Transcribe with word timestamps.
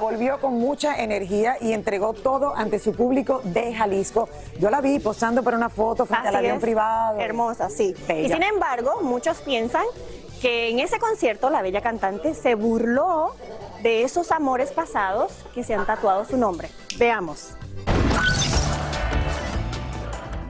Volvió 0.00 0.40
con 0.40 0.54
mucha 0.54 0.96
energía 1.02 1.56
y 1.60 1.72
entregó 1.72 2.12
todo 2.12 2.54
ante 2.54 2.78
su 2.78 2.92
público 2.92 3.40
de 3.44 3.74
Jalisco. 3.74 4.28
Yo 4.58 4.70
la 4.70 4.80
vi 4.80 4.98
posando 5.00 5.42
por 5.42 5.52
una 5.54 5.68
foto 5.68 6.06
frente 6.06 6.28
al 6.28 6.34
Así 6.36 6.44
avión 6.44 6.56
es. 6.56 6.62
privado. 6.62 7.18
Hermosa, 7.20 7.68
sí. 7.68 7.94
Bella. 8.06 8.28
Y 8.28 8.32
sin 8.32 8.42
embargo, 8.42 9.00
muchos 9.02 9.38
piensan 9.38 9.84
que 10.40 10.70
en 10.70 10.78
ese 10.78 10.98
concierto 10.98 11.50
la 11.50 11.60
bella 11.62 11.80
cantante 11.80 12.34
se 12.34 12.54
burló 12.54 13.34
de 13.82 14.02
esos 14.04 14.30
amores 14.30 14.70
pasados 14.70 15.32
que 15.54 15.64
se 15.64 15.74
han 15.74 15.84
tatuado 15.86 16.24
su 16.24 16.36
nombre. 16.36 16.68
Veamos. 16.98 17.50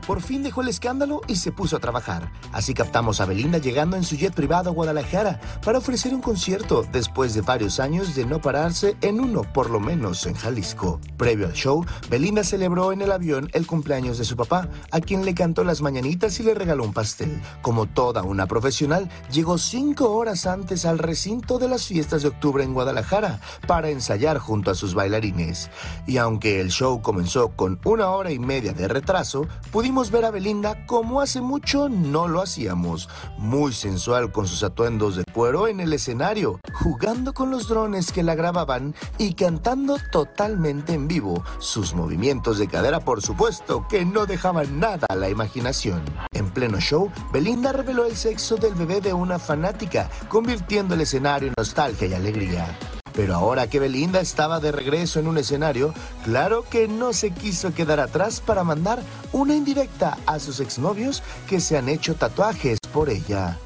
Por 0.07 0.23
fin 0.23 0.43
dejó 0.43 0.61
el 0.61 0.69
escándalo 0.69 1.21
y 1.27 1.37
se 1.37 1.51
puso 1.51 1.77
a 1.77 1.81
trabajar. 1.81 2.31
Así 2.53 2.75
captamos 2.75 3.21
a 3.21 3.27
Belinda 3.27 3.59
llegando 3.59 3.97
en 3.97 4.05
su 4.05 4.17
jet 4.17 4.33
privado 4.33 4.71
a 4.71 4.73
Guadalajara 4.73 5.41
para 5.65 5.79
ofrecer 5.79 6.15
un 6.15 6.21
concierto 6.21 6.85
después 6.93 7.35
de 7.35 7.41
varios 7.41 7.81
años 7.81 8.15
de 8.15 8.25
no 8.25 8.41
pararse 8.41 8.97
en 9.01 9.19
uno, 9.19 9.43
por 9.43 9.69
lo 9.69 9.81
menos 9.81 10.25
en 10.27 10.35
Jalisco. 10.35 11.01
Previo 11.17 11.47
al 11.47 11.55
show, 11.55 11.85
Belinda 12.09 12.45
celebró 12.45 12.93
en 12.93 13.03
el 13.03 13.11
avión 13.11 13.51
el 13.53 13.67
cumpleaños 13.67 14.19
de 14.19 14.25
su 14.25 14.37
papá, 14.37 14.69
a 14.93 15.01
quien 15.01 15.25
le 15.25 15.35
cantó 15.35 15.65
las 15.65 15.83
mañanitas 15.83 16.39
y 16.39 16.45
le 16.45 16.55
regaló 16.55 16.85
un 16.85 16.93
pastel. 16.93 17.43
Como 17.61 17.87
toda 17.87 18.23
una 18.23 18.47
profesional, 18.47 19.09
llegó 19.33 19.59
cinco 19.59 20.13
horas 20.13 20.47
antes 20.47 20.85
al 20.85 20.99
recinto 20.99 21.59
de 21.59 21.69
las 21.69 21.87
fiestas 21.87 22.23
de 22.23 22.29
octubre 22.29 22.63
en 22.63 22.75
Guadalajara 22.75 23.41
para 23.67 23.91
ensayar 23.91 24.39
junto 24.39 24.71
a 24.71 24.77
sus 24.77 24.95
bailarines. 24.95 25.69
Y 26.07 26.19
aunque 26.19 26.61
el 26.61 26.71
show 26.71 27.03
comenzó 27.03 27.49
con 27.57 27.81
una 27.85 28.11
hora 28.11 28.31
y 28.31 28.39
media 28.39 28.73
de 28.73 28.87
retraso, 28.87 29.49
pudimos 29.73 29.96
ver 29.97 30.27
a 30.27 30.31
Belinda 30.31 30.85
como 30.85 31.23
hace 31.23 31.41
mucho 31.41 31.89
no 31.89 32.29
lo 32.29 32.43
hacíamos, 32.43 33.09
muy 33.39 33.73
sensual 33.73 34.31
con 34.31 34.47
sus 34.47 34.63
atuendos 34.63 35.17
de 35.17 35.25
cuero 35.25 35.69
en 35.69 35.81
el 35.81 35.95
escenario, 35.95 36.61
jugando 36.75 37.33
con 37.33 37.51
los 37.51 37.67
drones 37.67 38.13
que 38.13 38.23
la 38.23 38.35
grababan 38.35 38.95
y 39.17 39.33
cantando 39.33 39.97
totalmente 40.13 40.93
en 40.93 41.09
vivo. 41.09 41.43
Sus 41.59 41.95
movimientos 41.95 42.59
de 42.59 42.69
cadera, 42.69 43.01
por 43.01 43.23
supuesto, 43.23 43.87
que 43.89 44.05
no 44.05 44.27
dejaban 44.27 44.79
nada 44.79 45.07
a 45.09 45.15
la 45.15 45.31
imaginación. 45.31 46.03
En 46.33 46.51
pleno 46.51 46.79
show, 46.79 47.11
Belinda 47.33 47.73
reveló 47.73 48.05
el 48.05 48.17
sexo 48.17 48.57
del 48.57 48.75
bebé 48.75 49.01
de 49.01 49.15
una 49.15 49.39
fanática, 49.39 50.11
convirtiendo 50.29 50.95
el 50.95 51.01
escenario 51.01 51.49
en 51.49 51.55
nostalgia 51.57 52.07
y 52.07 52.13
alegría. 52.13 52.79
Pero 53.17 53.35
ahora 53.35 53.69
que 53.69 53.81
Belinda 53.81 54.21
estaba 54.21 54.61
de 54.61 54.71
regreso 54.71 55.19
en 55.19 55.27
un 55.27 55.39
escenario, 55.39 55.95
claro 56.23 56.65
que 56.69 56.87
no 56.87 57.15
se 57.15 57.31
quiso 57.31 57.73
quedar 57.75 57.99
atrás 57.99 58.41
para 58.41 58.63
mandar 58.63 59.03
una 59.33 59.57
indirecta 59.57 60.19
a 60.27 60.39
sus 60.39 60.61
exnovios 60.61 61.23
que 61.49 61.59
se 61.59 61.79
han 61.79 61.89
hecho 61.89 62.15
tatuajes 62.15 62.79
por 62.93 63.09
ella. 63.09 63.59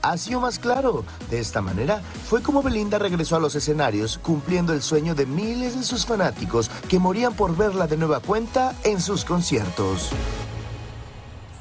Ha 0.00 0.18
sido 0.18 0.40
más 0.40 0.58
claro. 0.58 1.04
De 1.30 1.40
esta 1.40 1.62
manera 1.62 2.02
fue 2.28 2.42
como 2.42 2.62
Belinda 2.62 2.98
regresó 2.98 3.36
a 3.36 3.40
los 3.40 3.54
escenarios 3.54 4.18
cumpliendo 4.18 4.72
el 4.72 4.82
sueño 4.82 5.14
de 5.14 5.24
miles 5.24 5.78
de 5.78 5.82
sus 5.82 6.04
fanáticos 6.04 6.70
que 6.88 6.98
morían 6.98 7.34
por 7.34 7.56
verla 7.56 7.86
de 7.86 7.96
nueva 7.96 8.20
cuenta 8.20 8.74
en 8.84 9.00
sus 9.00 9.24
conciertos. 9.24 10.10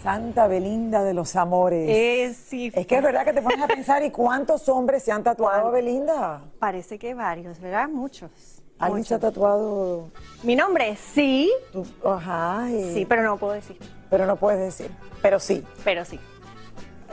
Santa 0.04 0.48
Belinda 0.48 1.02
de 1.04 1.14
los 1.14 1.36
amores. 1.38 1.88
Eh, 1.90 2.34
sí, 2.34 2.70
Es 2.76 2.86
que 2.86 2.98
es 2.98 3.02
verdad 3.02 3.24
que 3.24 3.32
te 3.34 3.42
pones 3.42 3.62
a 3.62 3.68
pensar, 3.68 4.04
¿y 4.04 4.12
cuántos 4.12 4.68
hombres 4.68 5.02
se 5.04 5.12
han 5.14 5.24
tatuado 5.24 5.70
a 5.70 5.72
Belinda? 5.72 6.42
parece 6.60 7.00
que 7.00 7.14
varios, 7.14 7.60
¿verdad? 7.62 7.88
Muchos. 7.88 8.30
¿Alguien 8.80 9.06
se 9.06 9.14
ha 9.14 9.18
Muchos. 9.18 9.34
tatuado? 9.34 10.10
Mi 10.44 10.56
nombre, 10.58 10.98
sí, 11.14 11.50
tú? 11.72 11.86
Ajá. 12.04 12.68
y- 12.70 12.94
sí, 12.94 13.06
pero 13.06 13.24
no 13.24 13.38
puedo 13.38 13.54
decir. 13.54 13.78
Pero 14.10 14.26
no 14.26 14.36
puedes 14.36 14.60
decir. 14.60 14.92
Pero 15.22 15.40
sí. 15.40 15.64
Pero 15.86 16.04
sí. 16.04 16.20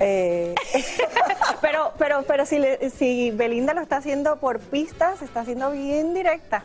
Eh, 0.00 0.54
Pero, 1.60 1.92
pero, 1.98 2.22
pero 2.26 2.46
si, 2.46 2.58
le- 2.58 2.88
si 2.90 3.30
Belinda 3.32 3.74
lo 3.74 3.82
está 3.82 3.98
haciendo 3.98 4.36
por 4.36 4.58
pistas, 4.60 5.20
está 5.20 5.40
haciendo 5.40 5.70
bien 5.72 6.14
directa. 6.14 6.64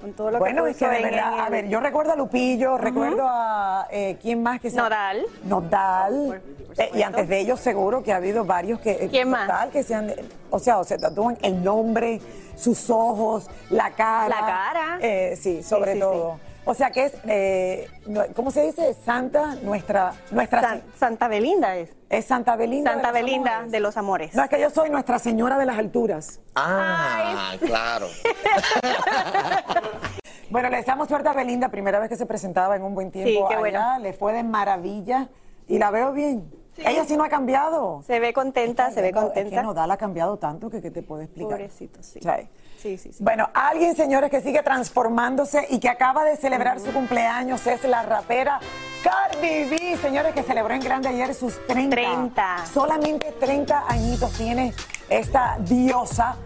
Con 0.00 0.12
todo 0.12 0.30
lo 0.30 0.38
bueno, 0.38 0.64
que 0.64 0.70
es 0.70 0.76
que 0.76 0.88
de 0.88 1.02
verdad, 1.02 1.34
el- 1.34 1.40
a 1.40 1.48
ver, 1.48 1.68
yo 1.68 1.80
recuerdo 1.80 2.12
a 2.12 2.16
Lupillo, 2.16 2.76
recuerdo 2.78 3.26
a 3.28 3.86
eh, 3.90 4.18
quién 4.20 4.42
más 4.42 4.60
que 4.60 4.70
se 4.70 4.76
Nodal. 4.76 5.22
Nodal. 5.44 6.14
Por- 6.26 6.40
por 6.40 6.80
Eh, 6.84 6.90
y 6.94 7.02
antes 7.02 7.28
de 7.28 7.40
ellos 7.40 7.58
seguro 7.60 8.02
que 8.02 8.12
ha 8.12 8.16
habido 8.16 8.44
varios 8.44 8.80
que 8.80 8.90
eh, 8.92 9.08
¿Quién 9.10 9.30
más? 9.30 9.48
Nodal, 9.48 9.70
que 9.70 9.82
se 9.82 9.94
han 9.94 10.12
o 10.50 10.58
sea, 10.58 10.78
o 10.78 10.84
se 10.84 10.98
tatúan 10.98 11.38
el 11.42 11.62
nombre, 11.64 12.20
sus 12.56 12.88
ojos, 12.90 13.48
la 13.70 13.90
cara. 13.92 14.28
La 14.28 14.46
cara. 14.46 14.98
Eh, 15.00 15.36
sí, 15.40 15.62
sobre 15.62 15.94
sí, 15.94 16.00
todo. 16.00 16.38
O 16.68 16.74
sea 16.74 16.90
que 16.90 17.04
es 17.06 17.12
eh, 17.28 17.88
¿cómo 18.34 18.50
se 18.50 18.62
dice? 18.62 18.92
Santa 19.04 19.54
nuestra 19.62 20.12
nuestra 20.32 20.60
San- 20.60 20.82
Santa 20.98 21.28
Belinda 21.28 21.76
es. 21.76 21.90
es 22.10 22.24
Santa 22.24 22.56
Belinda. 22.56 22.92
Santa 22.92 23.12
de 23.12 23.22
Belinda 23.22 23.52
amores. 23.54 23.72
de 23.72 23.80
los 23.80 23.96
amores. 23.96 24.34
No 24.34 24.42
es 24.42 24.50
que 24.50 24.60
yo 24.60 24.68
soy 24.70 24.90
Nuestra 24.90 25.18
Señora 25.20 25.58
de 25.58 25.64
las 25.66 25.78
Alturas. 25.78 26.40
Ah, 26.56 27.54
claro. 27.60 28.06
Bueno, 30.48 30.70
le 30.70 30.76
deseamos 30.76 31.08
suerte 31.08 31.28
a 31.28 31.32
Belinda, 31.32 31.68
primera 31.70 31.98
vez 31.98 32.08
que 32.08 32.16
se 32.16 32.24
presentaba 32.24 32.76
en 32.76 32.82
un 32.84 32.94
buen 32.94 33.10
tiempo 33.10 33.28
Sí, 33.28 33.36
qué 33.48 33.54
allá, 33.54 33.58
bueno. 33.58 33.98
le 33.98 34.12
fue 34.12 34.32
de 34.32 34.44
maravilla 34.44 35.28
y 35.66 35.78
la 35.78 35.90
veo 35.90 36.12
bien. 36.12 36.48
Ella 36.84 37.04
sí 37.04 37.16
no 37.16 37.24
ha 37.24 37.28
cambiado. 37.28 38.02
Se 38.06 38.20
ve 38.20 38.32
contenta, 38.32 38.90
se 38.90 39.02
ve 39.02 39.12
No, 39.12 39.20
Es 39.20 39.24
contenta. 39.26 39.56
que 39.56 39.62
Nodal 39.62 39.90
ha 39.90 39.96
cambiado 39.96 40.36
tanto 40.36 40.68
que, 40.70 40.80
¿qué 40.82 40.90
te 40.90 41.02
puedo 41.02 41.22
explicar? 41.22 41.52
Pobrecito, 41.58 42.02
sí. 42.02 42.20
Sí. 42.22 42.28
Sí, 42.78 42.98
sí, 42.98 43.12
sí. 43.12 43.24
Bueno, 43.24 43.48
alguien, 43.54 43.96
señores, 43.96 44.30
que 44.30 44.40
sigue 44.42 44.62
transformándose 44.62 45.66
y 45.70 45.80
que 45.80 45.88
acaba 45.88 46.24
de 46.24 46.36
celebrar 46.36 46.78
su 46.78 46.92
cumpleaños 46.92 47.66
es 47.66 47.82
la 47.84 48.02
rapera 48.02 48.60
Cardi 49.02 49.64
B, 49.64 49.96
señores, 50.02 50.34
que 50.34 50.42
celebró 50.42 50.74
en 50.74 50.80
grande 50.80 51.08
ayer 51.08 51.32
sus 51.34 51.64
30. 51.66 51.94
30. 51.96 52.66
Solamente 52.72 53.32
30 53.38 53.84
añitos 53.88 54.32
tiene 54.32 54.74
esta 55.08 55.56
diosa. 55.60 56.36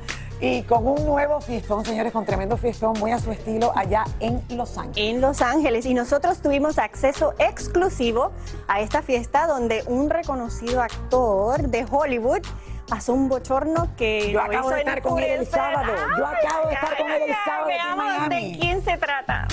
Y 0.41 0.63
con 0.63 0.87
un 0.87 1.05
nuevo 1.05 1.41
fiestón, 1.41 1.85
señores, 1.85 2.13
con 2.13 2.25
tremendo 2.25 2.57
fiestón, 2.57 2.99
muy 2.99 3.11
a 3.11 3.19
su 3.19 3.31
estilo, 3.31 3.73
allá 3.77 4.05
en 4.21 4.43
Los 4.49 4.79
Ángeles. 4.79 4.97
en 4.97 5.21
Los 5.21 5.43
Ángeles 5.43 5.85
y 5.85 5.93
nosotros 5.93 6.41
tuvimos 6.41 6.79
acceso 6.79 7.35
exclusivo 7.39 8.33
a 8.67 8.81
esta 8.81 9.03
fiesta 9.03 9.47
donde 9.47 9.83
un 9.87 10.09
reconocido 10.09 10.81
actor 10.81 11.69
de 11.69 11.87
Hollywood 11.91 12.41
pasó 12.89 13.13
un 13.13 13.29
bochorno 13.29 13.89
que 13.97 14.33
Yo 14.33 14.41
acabo 14.41 14.71
de 14.71 14.79
estar 14.79 15.03
con 15.03 15.19
él 15.19 15.41
el 15.41 15.47
sábado. 15.47 15.93
Yo 16.19 16.27
acabo 16.27 16.69
de 16.69 16.75
estar 16.75 16.97
con 16.97 17.11
él 17.11 17.23
el 17.23 17.35
sábado 17.45 17.67
Veamos 17.67 18.29
de 18.31 18.59
quién 18.59 18.83
se 18.83 18.97
trata. 18.97 19.47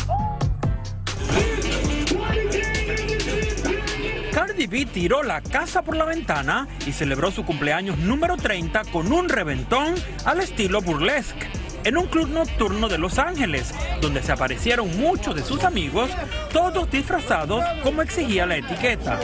Cardi 4.58 4.86
tiró 4.86 5.22
la 5.22 5.42
casa 5.42 5.84
por 5.84 5.96
la 5.96 6.06
ventana 6.06 6.68
y 6.88 6.92
celebró 6.92 7.30
su 7.30 7.46
cumpleaños 7.46 8.00
número 8.00 8.38
30 8.38 8.86
con 8.86 9.12
un 9.12 9.30
reventón 9.30 9.94
al 10.26 10.40
estilo 10.40 10.82
burlesque 10.82 11.48
en 11.84 11.96
un 11.96 12.08
club 12.08 12.28
nocturno 12.30 12.90
de 12.90 12.98
Los 12.98 13.20
Ángeles, 13.20 13.72
donde 14.02 14.24
se 14.24 14.32
aparecieron 14.32 14.98
muchos 14.98 15.36
de 15.36 15.44
sus 15.44 15.64
amigos, 15.64 16.10
todos 16.52 16.90
disfrazados 16.90 17.64
como 17.84 18.02
exigía 18.02 18.48
la 18.48 18.58
etiqueta. 18.58 19.20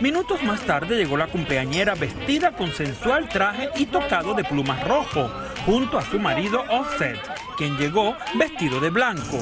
Minutos 0.00 0.42
más 0.42 0.60
tarde 0.62 0.96
llegó 0.96 1.16
la 1.16 1.28
cumpleañera 1.28 1.94
vestida 1.94 2.50
con 2.50 2.72
sensual 2.72 3.28
traje 3.28 3.70
y 3.76 3.86
tocado 3.86 4.34
de 4.34 4.42
plumas 4.42 4.86
rojo, 4.86 5.30
junto 5.64 5.96
a 5.96 6.02
su 6.02 6.18
marido 6.18 6.64
Offset, 6.70 7.18
quien 7.60 7.76
llegó 7.76 8.16
vestido 8.36 8.80
de 8.80 8.88
blanco. 8.88 9.38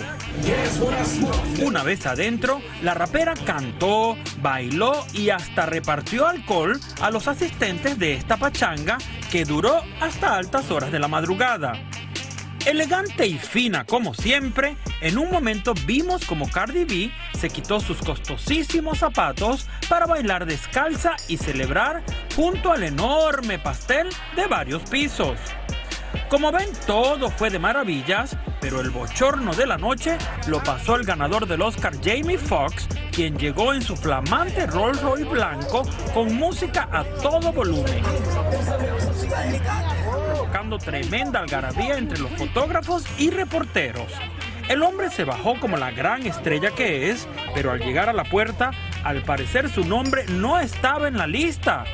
Una 1.62 1.84
vez 1.84 2.04
adentro, 2.04 2.60
la 2.82 2.92
rapera 2.92 3.34
cantó, 3.46 4.16
bailó 4.42 5.06
y 5.12 5.30
hasta 5.30 5.66
repartió 5.66 6.26
alcohol 6.26 6.80
a 7.00 7.12
los 7.12 7.28
asistentes 7.28 7.96
de 7.96 8.14
esta 8.14 8.36
pachanga 8.36 8.98
que 9.30 9.44
duró 9.44 9.82
hasta 10.00 10.34
altas 10.34 10.68
horas 10.72 10.90
de 10.90 10.98
la 10.98 11.06
madrugada. 11.06 11.74
Elegante 12.66 13.24
y 13.24 13.38
fina 13.38 13.84
como 13.84 14.14
siempre, 14.14 14.76
en 15.00 15.16
un 15.16 15.30
momento 15.30 15.72
vimos 15.86 16.24
como 16.24 16.50
Cardi 16.50 16.84
B 16.84 17.12
se 17.38 17.50
quitó 17.50 17.78
sus 17.78 17.98
costosísimos 17.98 18.98
zapatos 18.98 19.68
para 19.88 20.06
bailar 20.06 20.44
descalza 20.44 21.14
y 21.28 21.36
celebrar 21.36 22.02
junto 22.34 22.72
al 22.72 22.82
enorme 22.82 23.60
pastel 23.60 24.08
de 24.34 24.48
varios 24.48 24.82
pisos. 24.90 25.38
Como 26.28 26.52
ven, 26.52 26.68
todo 26.86 27.30
fue 27.30 27.50
de 27.50 27.58
maravillas, 27.58 28.36
pero 28.60 28.80
el 28.80 28.90
bochorno 28.90 29.54
de 29.54 29.66
la 29.66 29.78
noche 29.78 30.18
lo 30.46 30.62
pasó 30.62 30.96
el 30.96 31.04
ganador 31.04 31.46
del 31.46 31.62
Oscar 31.62 31.94
Jamie 32.02 32.38
Foxx, 32.38 32.88
quien 33.12 33.36
llegó 33.38 33.72
en 33.72 33.82
su 33.82 33.96
flamante 33.96 34.66
Rolls 34.66 35.00
Royce 35.00 35.24
blanco 35.24 35.82
con 36.14 36.34
música 36.34 36.88
a 36.92 37.04
todo 37.22 37.52
volumen 37.52 38.02
tremenda 40.76 41.40
algarabía 41.40 41.96
entre 41.96 42.18
los 42.18 42.30
fotógrafos 42.32 43.04
y 43.18 43.30
reporteros. 43.30 44.12
El 44.68 44.82
hombre 44.82 45.10
se 45.10 45.24
bajó 45.24 45.58
como 45.58 45.78
la 45.78 45.90
gran 45.90 46.26
estrella 46.26 46.70
que 46.72 47.10
es, 47.10 47.26
pero 47.54 47.70
al 47.70 47.80
llegar 47.80 48.10
a 48.10 48.12
la 48.12 48.24
puerta, 48.24 48.72
al 49.02 49.22
parecer 49.22 49.70
su 49.70 49.84
nombre 49.84 50.26
no 50.28 50.58
estaba 50.58 51.08
en 51.08 51.16
la 51.16 51.26
lista. 51.26 51.84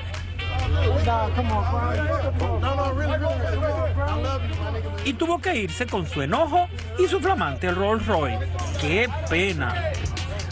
Y 5.05 5.13
tuvo 5.13 5.39
que 5.39 5.57
irse 5.57 5.87
con 5.87 6.07
su 6.07 6.23
enojo 6.23 6.67
y 6.99 7.07
su 7.07 7.21
flamante 7.21 7.71
Rolls 7.71 8.07
Royce. 8.07 8.49
¡Qué 8.81 9.09
pena! 9.29 9.93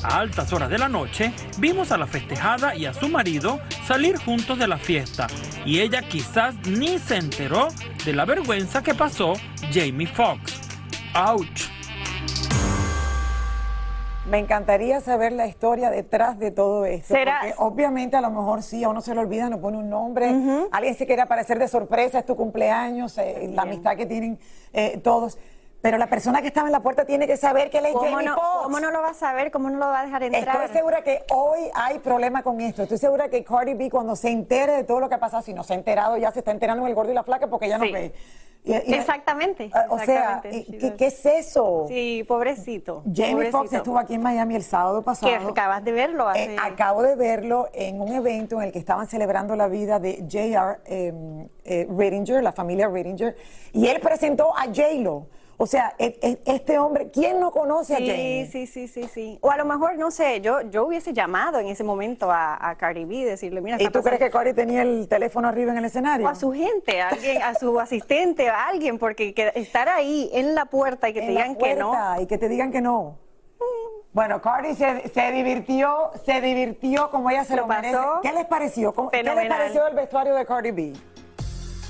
A 0.02 0.18
altas 0.18 0.52
horas 0.52 0.68
de 0.68 0.78
la 0.78 0.88
noche, 0.88 1.32
vimos 1.58 1.92
a 1.92 1.96
la 1.96 2.06
festejada 2.06 2.74
y 2.74 2.86
a 2.86 2.92
su 2.94 3.08
marido 3.08 3.60
salir 3.86 4.16
juntos 4.16 4.58
de 4.58 4.66
la 4.66 4.76
fiesta, 4.76 5.28
y 5.64 5.78
ella 5.78 6.02
quizás 6.02 6.56
ni 6.66 6.98
se 6.98 7.16
enteró 7.16 7.68
de 8.04 8.12
la 8.12 8.24
vergüenza 8.24 8.82
que 8.82 8.94
pasó 8.94 9.34
Jamie 9.72 10.08
Foxx. 10.08 10.60
¡Ouch! 11.14 11.71
Me 14.32 14.38
encantaría 14.38 14.98
saber 15.02 15.32
la 15.32 15.46
historia 15.46 15.90
detrás 15.90 16.38
de 16.38 16.50
todo 16.50 16.86
esto. 16.86 17.12
Porque 17.12 17.54
obviamente 17.58 18.16
a 18.16 18.22
lo 18.22 18.30
mejor 18.30 18.62
sí, 18.62 18.82
a 18.82 18.88
uno 18.88 19.02
se 19.02 19.14
le 19.14 19.20
olvida, 19.20 19.50
no 19.50 19.60
pone 19.60 19.76
un 19.76 19.90
nombre. 19.90 20.34
Alguien 20.72 20.94
se 20.94 21.04
quiere 21.04 21.20
aparecer 21.20 21.58
de 21.58 21.68
sorpresa, 21.68 22.20
es 22.20 22.24
tu 22.24 22.34
cumpleaños, 22.34 23.18
eh, 23.18 23.50
la 23.52 23.62
amistad 23.62 23.94
que 23.94 24.06
tienen 24.06 24.38
eh, 24.72 24.98
todos. 25.04 25.36
Pero 25.82 25.98
la 25.98 26.06
persona 26.06 26.40
que 26.40 26.46
estaba 26.46 26.66
en 26.68 26.72
la 26.72 26.80
puerta 26.80 27.04
tiene 27.04 27.26
que 27.26 27.36
saber 27.36 27.68
que 27.68 27.78
él 27.78 27.86
es 27.86 27.92
Jamie 27.94 28.24
no. 28.24 28.36
¿Cómo 28.62 28.80
no 28.80 28.90
lo 28.90 29.02
va 29.02 29.10
a 29.10 29.14
saber? 29.14 29.50
¿Cómo 29.50 29.68
no 29.68 29.76
lo 29.76 29.88
va 29.88 30.00
a 30.00 30.04
dejar 30.06 30.22
entrar? 30.22 30.62
Estoy 30.62 30.78
segura 30.78 31.02
que 31.02 31.24
hoy 31.30 31.60
hay 31.74 31.98
problema 31.98 32.42
con 32.42 32.58
esto. 32.62 32.84
Estoy 32.84 32.96
segura 32.96 33.28
que 33.28 33.44
Cardi 33.44 33.74
B, 33.74 33.90
cuando 33.90 34.16
se 34.16 34.30
entere 34.30 34.72
de 34.72 34.84
todo 34.84 34.98
lo 34.98 35.10
que 35.10 35.16
ha 35.16 35.20
pasado, 35.20 35.42
si 35.42 35.52
no 35.52 35.62
se 35.62 35.74
ha 35.74 35.76
enterado, 35.76 36.16
ya 36.16 36.32
se 36.32 36.38
está 36.38 36.52
enterando 36.52 36.84
en 36.84 36.88
el 36.88 36.94
gordo 36.94 37.12
y 37.12 37.14
la 37.14 37.22
flaca 37.22 37.48
porque 37.48 37.68
ya 37.68 37.76
no 37.76 37.84
ve. 37.92 38.14
Exactamente. 38.64 39.70
O 39.88 39.98
sea, 39.98 40.40
¿qué, 40.42 41.06
es 41.06 41.26
eso? 41.26 41.86
Sí, 41.88 42.24
pobrecito. 42.26 43.02
Jamie 43.12 43.50
Foxx 43.50 43.72
estuvo 43.72 43.98
aquí 43.98 44.14
en 44.14 44.22
Miami 44.22 44.56
el 44.56 44.62
sábado 44.62 45.02
pasado. 45.02 45.30
Que 45.32 45.36
acabas 45.36 45.84
de 45.84 45.92
verlo. 45.92 46.32
Eh, 46.34 46.56
acabo 46.60 47.02
de 47.02 47.16
verlo 47.16 47.68
en 47.72 48.00
un 48.00 48.12
evento 48.12 48.56
en 48.56 48.68
el 48.68 48.72
que 48.72 48.78
estaban 48.78 49.06
celebrando 49.06 49.56
la 49.56 49.68
vida 49.68 49.98
de 49.98 50.18
J.R. 50.30 50.78
Eh, 50.86 51.48
eh, 51.64 52.42
la 52.42 52.52
familia 52.52 52.88
Rittinger, 52.88 53.36
y 53.72 53.86
él 53.86 54.00
presentó 54.00 54.56
a 54.56 54.64
J-Lo. 54.66 55.26
O 55.62 55.66
sea, 55.68 55.94
e, 55.96 56.18
e, 56.20 56.38
este 56.52 56.76
hombre, 56.76 57.12
¿quién 57.12 57.38
no 57.38 57.52
conoce 57.52 57.94
a 57.94 57.98
Jamie? 57.98 58.48
Sí, 58.50 58.66
sí, 58.66 58.88
sí, 58.88 59.04
sí, 59.04 59.38
O 59.42 59.48
a 59.48 59.56
lo 59.56 59.64
mejor, 59.64 59.96
no 59.96 60.10
sé, 60.10 60.40
yo, 60.40 60.60
yo 60.62 60.84
hubiese 60.84 61.12
llamado 61.12 61.60
en 61.60 61.68
ese 61.68 61.84
momento 61.84 62.32
a, 62.32 62.68
a 62.68 62.74
Cardi 62.74 63.04
B, 63.04 63.24
decirle, 63.24 63.60
mira, 63.60 63.80
¿Y 63.80 63.86
tú 63.90 64.02
crees 64.02 64.18
que 64.18 64.28
Cardi 64.28 64.54
tenía 64.54 64.82
el 64.82 65.06
teléfono 65.06 65.46
arriba 65.46 65.70
en 65.70 65.78
el 65.78 65.84
escenario? 65.84 66.26
O 66.26 66.28
a 66.28 66.34
su 66.34 66.50
gente, 66.50 67.00
a 67.00 67.10
alguien, 67.10 67.42
a 67.42 67.54
su 67.54 67.78
asistente, 67.78 68.48
a 68.48 68.66
alguien, 68.66 68.98
porque 68.98 69.32
estar 69.54 69.88
ahí 69.88 70.30
en 70.32 70.56
la 70.56 70.64
puerta 70.64 71.08
y 71.08 71.12
que 71.12 71.20
te 71.20 71.28
digan 71.28 71.54
que 71.54 71.76
no. 71.76 71.94
Y 72.20 72.26
que 72.26 72.38
te 72.38 72.48
digan 72.48 72.72
que 72.72 72.80
no. 72.80 73.18
Bueno, 74.12 74.42
Cardi 74.42 74.74
se, 74.74 75.10
se, 75.10 75.30
divirtió, 75.30 76.10
se 76.24 76.40
divirtió 76.40 77.08
como 77.12 77.30
ella 77.30 77.44
se 77.44 77.54
lo, 77.54 77.68
pasó. 77.68 78.18
¿Qué 78.20 78.32
les 78.32 78.46
pareció? 78.46 78.92
¿Qué 79.12 79.22
les 79.22 79.48
pareció 79.48 79.86
el 79.86 79.94
vestuario 79.94 80.34
de 80.34 80.44
Cardi 80.44 80.72
B? 80.72 80.92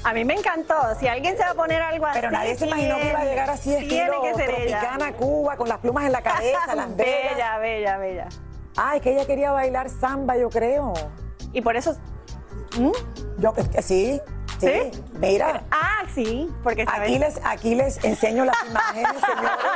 A 0.05 0.13
mí 0.13 0.25
me 0.25 0.35
encantó. 0.35 0.75
Si 0.99 1.07
alguien 1.07 1.37
se 1.37 1.45
va 1.45 1.51
a 1.51 1.55
poner 1.55 1.81
algo 1.81 2.07
así. 2.07 2.19
Pero 2.21 2.31
nadie 2.31 2.57
se 2.57 2.67
imaginó 2.67 2.97
que 2.97 3.09
iba 3.09 3.21
a 3.21 3.25
llegar 3.25 3.51
así 3.51 3.75
estilo 3.75 4.23
que 4.23 4.35
ser 4.35 4.51
tropicana 4.51 5.13
Cuba, 5.13 5.57
con 5.57 5.69
las 5.69 5.79
plumas 5.79 6.05
en 6.05 6.13
la 6.13 6.23
cabeza, 6.23 6.75
las 6.75 6.97
Bella, 6.97 7.59
bella, 7.59 7.99
bella. 7.99 8.29
Ah, 8.77 8.97
es 8.97 9.03
que 9.03 9.13
ella 9.13 9.27
quería 9.27 9.53
bailar 9.53 9.91
samba, 9.91 10.37
yo 10.37 10.49
creo. 10.51 10.93
Y 11.53 11.61
por 11.61 11.77
eso. 11.77 11.97
¿Mm? 12.79 12.91
Yo, 13.39 13.53
sí, 13.83 14.21
sí. 14.59 14.91
Mira. 15.15 15.63
Ah, 15.71 16.05
sí, 16.15 16.49
porque 16.63 16.85
aquí 16.89 17.19
les, 17.19 17.39
aquí 17.45 17.75
les 17.75 18.03
enseño 18.03 18.45
las 18.45 18.57
imágenes, 18.67 19.13
señores. 19.21 19.67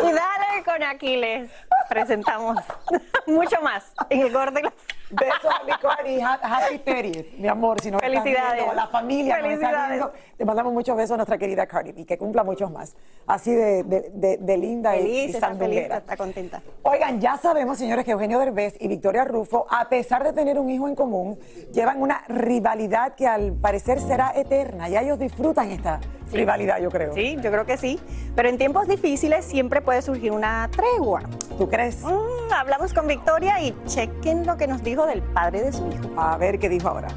y 0.00 0.12
dale 0.12 0.64
con 0.64 0.82
Aquiles. 0.82 1.50
Presentamos 1.88 2.58
mucho 3.26 3.60
más 3.62 3.92
en 4.10 4.20
el 4.20 4.32
gordo 4.32 4.60
Besos 5.10 5.50
a 5.50 5.64
mi 5.64 5.72
Cori, 5.80 6.20
happy 6.20 6.78
30 6.78 7.38
mi 7.38 7.48
amor. 7.48 7.80
Si 7.80 7.90
no 7.90 7.98
Felicidades. 7.98 8.74
la 8.74 8.86
familia 8.88 9.36
Felicidades. 9.36 10.04
te 10.36 10.44
mandamos 10.44 10.72
muchos 10.72 10.96
besos 10.96 11.12
a 11.12 11.16
nuestra 11.16 11.38
querida 11.38 11.66
Cardi 11.66 11.92
y 11.96 12.04
que 12.04 12.18
cumpla 12.18 12.44
muchos 12.44 12.70
más. 12.70 12.94
Así 13.26 13.54
de, 13.54 13.82
de, 13.84 14.38
de, 14.38 14.56
linda 14.56 14.92
feliz, 14.92 15.30
y, 15.30 15.34
está 15.34 15.54
feliz, 15.54 15.88
está 15.90 16.16
contenta. 16.16 16.62
Oigan, 16.82 17.20
ya 17.20 17.36
sabemos, 17.36 17.78
señores, 17.78 18.04
que 18.04 18.10
Eugenio 18.10 18.38
Derbez 18.38 18.76
y 18.80 18.88
Victoria 18.88 19.24
Rufo, 19.24 19.66
a 19.70 19.88
pesar 19.88 20.24
de 20.24 20.32
tener 20.32 20.58
un 20.58 20.68
hijo 20.68 20.88
en 20.88 20.94
común, 20.94 21.38
llevan 21.72 22.02
una 22.02 22.22
rivalidad 22.28 23.14
que 23.14 23.26
al 23.26 23.52
parecer 23.52 24.00
será 24.00 24.32
eterna. 24.34 24.88
Ya 24.88 25.00
ellos 25.00 25.18
disfrutan 25.18 25.70
esta 25.70 26.00
rivalidad, 26.32 26.80
yo 26.80 26.90
creo. 26.90 27.14
Sí, 27.14 27.36
yo 27.42 27.50
creo 27.50 27.64
que 27.64 27.76
sí. 27.76 27.98
Pero 28.34 28.48
en 28.48 28.58
tiempos 28.58 28.88
difíciles 28.88 29.44
siempre 29.44 29.80
puede 29.80 30.02
surgir 30.02 30.32
una 30.32 30.68
tregua. 30.70 31.22
¿Tú 31.56 31.68
crees? 31.68 32.02
Mm, 32.02 32.52
hablamos 32.52 32.92
con 32.92 33.06
Victoria 33.06 33.60
y 33.60 33.74
chequen 33.86 34.46
lo 34.46 34.56
que 34.56 34.66
nos 34.66 34.82
dijo 34.82 35.06
del 35.06 35.22
padre 35.22 35.62
de 35.62 35.72
su 35.72 35.86
hijo. 35.88 36.10
A 36.16 36.36
ver 36.36 36.58
qué 36.58 36.68
dijo 36.68 36.88
ahora. 36.88 37.08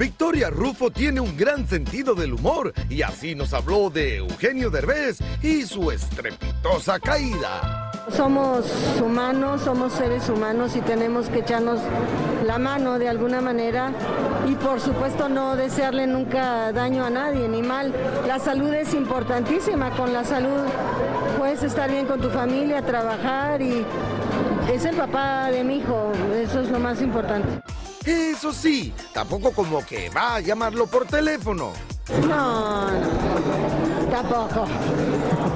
Victoria 0.00 0.48
Rufo 0.48 0.90
tiene 0.90 1.20
un 1.20 1.36
gran 1.36 1.68
sentido 1.68 2.14
del 2.14 2.32
humor 2.32 2.72
y 2.88 3.02
así 3.02 3.34
nos 3.34 3.52
habló 3.52 3.90
de 3.90 4.16
Eugenio 4.16 4.70
Derbez 4.70 5.18
y 5.42 5.66
su 5.66 5.90
estrepitosa 5.90 6.98
caída. 6.98 7.92
Somos 8.10 8.64
humanos, 8.98 9.60
somos 9.60 9.92
seres 9.92 10.26
humanos 10.30 10.74
y 10.74 10.80
tenemos 10.80 11.28
que 11.28 11.40
echarnos 11.40 11.80
la 12.46 12.58
mano 12.58 12.98
de 12.98 13.10
alguna 13.10 13.42
manera 13.42 13.92
y 14.48 14.54
por 14.54 14.80
supuesto 14.80 15.28
no 15.28 15.54
desearle 15.54 16.06
nunca 16.06 16.72
daño 16.72 17.04
a 17.04 17.10
nadie 17.10 17.46
ni 17.46 17.60
mal. 17.60 17.92
La 18.26 18.38
salud 18.38 18.72
es 18.72 18.94
importantísima, 18.94 19.90
con 19.90 20.14
la 20.14 20.24
salud 20.24 20.64
puedes 21.36 21.62
estar 21.62 21.90
bien 21.90 22.06
con 22.06 22.22
tu 22.22 22.30
familia, 22.30 22.80
trabajar 22.80 23.60
y 23.60 23.84
es 24.72 24.82
el 24.86 24.96
papá 24.96 25.50
de 25.50 25.62
mi 25.62 25.76
hijo, 25.76 26.10
eso 26.42 26.62
es 26.62 26.70
lo 26.70 26.78
más 26.78 27.02
importante. 27.02 27.60
Eso 28.04 28.52
sí, 28.52 28.94
tampoco 29.12 29.52
como 29.52 29.84
que 29.84 30.08
va 30.10 30.36
a 30.36 30.40
llamarlo 30.40 30.86
por 30.86 31.06
teléfono. 31.06 31.72
No, 32.26 32.90
no, 32.90 33.08
tampoco. 34.10 34.66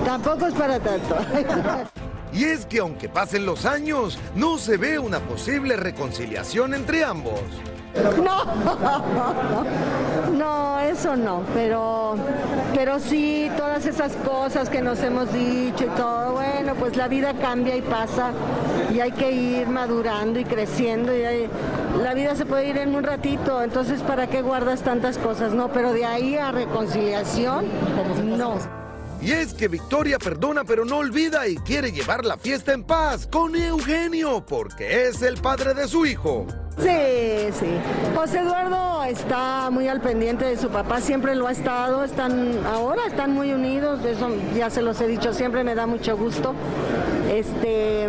Tampoco 0.05 0.47
es 0.47 0.55
para 0.55 0.79
tanto. 0.79 1.17
Y 2.33 2.45
es 2.45 2.67
que 2.67 2.81
aunque 2.81 3.09
pasen 3.09 3.47
los 3.47 3.65
años, 3.65 4.19
no 4.35 4.59
se 4.59 4.77
ve 4.77 4.99
una 4.99 5.21
posible 5.21 5.77
reconciliación 5.77 6.75
entre 6.75 7.05
ambos. 7.05 7.41
No, 8.25 9.65
no, 10.33 10.81
eso 10.81 11.17
no, 11.17 11.43
pero, 11.55 12.17
pero 12.75 12.99
sí, 12.99 13.49
todas 13.57 13.87
esas 13.87 14.13
cosas 14.17 14.69
que 14.69 14.83
nos 14.83 15.01
hemos 15.01 15.33
dicho 15.33 15.85
y 15.85 15.97
todo, 15.97 16.33
bueno, 16.33 16.75
pues 16.75 16.97
la 16.97 17.07
vida 17.09 17.35
cambia 17.35 17.77
y 17.77 17.83
pasa 17.83 18.33
y 18.93 19.01
hay 19.01 19.13
que 19.13 19.31
ir 19.31 19.69
madurando 19.69 20.41
y 20.41 20.45
creciendo 20.45 21.17
y 21.17 21.49
la 22.03 22.15
vida 22.15 22.35
se 22.35 22.47
puede 22.47 22.69
ir 22.69 22.79
en 22.79 22.95
un 22.95 23.05
ratito, 23.05 23.63
entonces 23.63 24.01
¿para 24.03 24.27
qué 24.27 24.43
guardas 24.43 24.83
tantas 24.83 25.17
cosas? 25.17 25.53
No, 25.53 25.73
pero 25.73 25.93
de 25.93 26.05
ahí 26.05 26.37
a 26.37 26.51
reconciliación, 26.51 27.67
no. 28.25 28.59
Y 29.23 29.31
es 29.31 29.55
que 29.55 29.69
Victoria 29.69 30.19
perdona 30.19 30.65
pero 30.65 30.85
no 30.85 30.99
olvida 30.99 31.47
y 31.47 31.57
quiere 31.59 31.93
llevar 31.93 32.25
la 32.25 32.37
fiesta 32.37 32.73
en 32.73 32.83
paz 32.83 33.27
con 33.27 33.55
Eugenio 33.55 34.45
porque 34.45 35.07
es 35.07 35.23
el 35.23 35.37
padre 35.37 35.75
de 35.75 35.87
su 35.87 36.05
hijo. 36.05 36.47
Sí, 36.79 37.53
sí. 37.53 37.67
José 38.17 38.41
Eduardo 38.41 39.05
está 39.05 39.71
muy 39.71 39.89
al 39.89 40.01
pendiente 40.01 40.45
de 40.45 40.57
su 40.57 40.69
papá, 40.69 41.01
siempre 41.01 41.35
lo 41.35 41.47
ha 41.47 41.53
estado, 41.53 42.05
están 42.05 42.59
ahora 42.67 43.03
están 43.07 43.33
muy 43.33 43.53
unidos, 43.53 44.05
eso 44.05 44.29
ya 44.57 44.71
se 44.71 44.83
los 44.83 45.01
he 45.01 45.07
dicho, 45.07 45.33
siempre 45.33 45.63
me 45.63 45.75
da 45.75 45.87
mucho 45.87 46.17
gusto. 46.17 46.55
Este, 47.33 48.09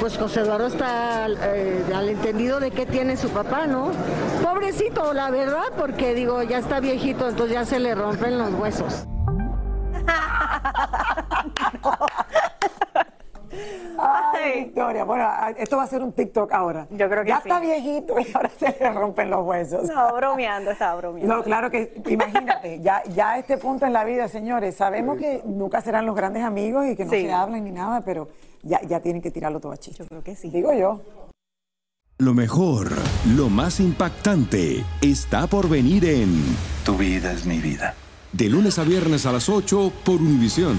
pues 0.00 0.18
José 0.18 0.40
Eduardo 0.40 0.66
está 0.66 1.26
eh, 1.28 1.84
al 1.94 2.08
entendido 2.08 2.60
de 2.60 2.70
qué 2.70 2.86
tiene 2.86 3.16
su 3.16 3.28
papá, 3.30 3.66
¿no? 3.66 3.90
Pobrecito, 4.42 5.12
la 5.14 5.30
verdad, 5.30 5.72
porque 5.78 6.14
digo, 6.14 6.42
ya 6.42 6.58
está 6.58 6.80
viejito, 6.80 7.28
entonces 7.28 7.54
ya 7.54 7.64
se 7.64 7.78
le 7.78 7.94
rompen 7.94 8.38
los 8.38 8.52
huesos. 8.54 9.06
Ay, 13.98 14.64
Victoria, 14.64 15.04
bueno, 15.04 15.28
esto 15.56 15.76
va 15.76 15.84
a 15.84 15.86
ser 15.86 16.02
un 16.02 16.12
TikTok 16.12 16.52
ahora. 16.52 16.86
Yo 16.90 17.08
creo 17.08 17.22
que 17.22 17.28
ya 17.28 17.36
sí. 17.40 17.48
está 17.48 17.60
viejito 17.60 18.16
y 18.18 18.26
ahora 18.34 18.50
se 18.58 18.76
le 18.78 18.90
rompen 18.92 19.30
los 19.30 19.46
huesos. 19.46 19.88
No, 19.88 20.14
bromeando, 20.16 20.70
estaba 20.72 20.96
bromeando. 20.96 21.36
No, 21.36 21.42
claro 21.44 21.70
que, 21.70 22.02
imagínate, 22.08 22.80
ya, 22.80 23.02
ya 23.14 23.32
a 23.32 23.38
este 23.38 23.56
punto 23.58 23.86
en 23.86 23.92
la 23.92 24.04
vida, 24.04 24.28
señores, 24.28 24.74
sabemos 24.76 25.18
que 25.18 25.42
nunca 25.44 25.80
serán 25.80 26.06
los 26.06 26.16
grandes 26.16 26.42
amigos 26.42 26.86
y 26.86 26.96
que 26.96 27.04
no 27.04 27.10
Sí. 27.10 27.22
se 27.22 27.32
hablan 27.32 27.64
ni 27.64 27.70
nada, 27.70 28.00
pero 28.04 28.28
ya, 28.62 28.80
ya 28.82 29.00
tienen 29.00 29.22
que 29.22 29.30
tirarlo 29.30 29.60
todo 29.60 29.72
a 29.72 29.76
chiste. 29.76 30.02
Yo 30.02 30.08
creo 30.08 30.22
que 30.24 30.34
sí. 30.34 30.50
Digo 30.50 30.72
yo. 30.72 31.00
Lo 32.18 32.32
mejor, 32.32 32.90
lo 33.36 33.48
más 33.48 33.80
impactante, 33.80 34.84
está 35.02 35.46
por 35.48 35.68
venir 35.68 36.04
en 36.04 36.32
Tu 36.84 36.96
vida 36.96 37.32
es 37.32 37.44
mi 37.44 37.58
vida. 37.58 37.94
De 38.32 38.48
lunes 38.48 38.78
a 38.78 38.84
viernes 38.84 39.26
a 39.26 39.32
las 39.32 39.48
8 39.48 39.92
por 40.04 40.16
Univisión. 40.16 40.78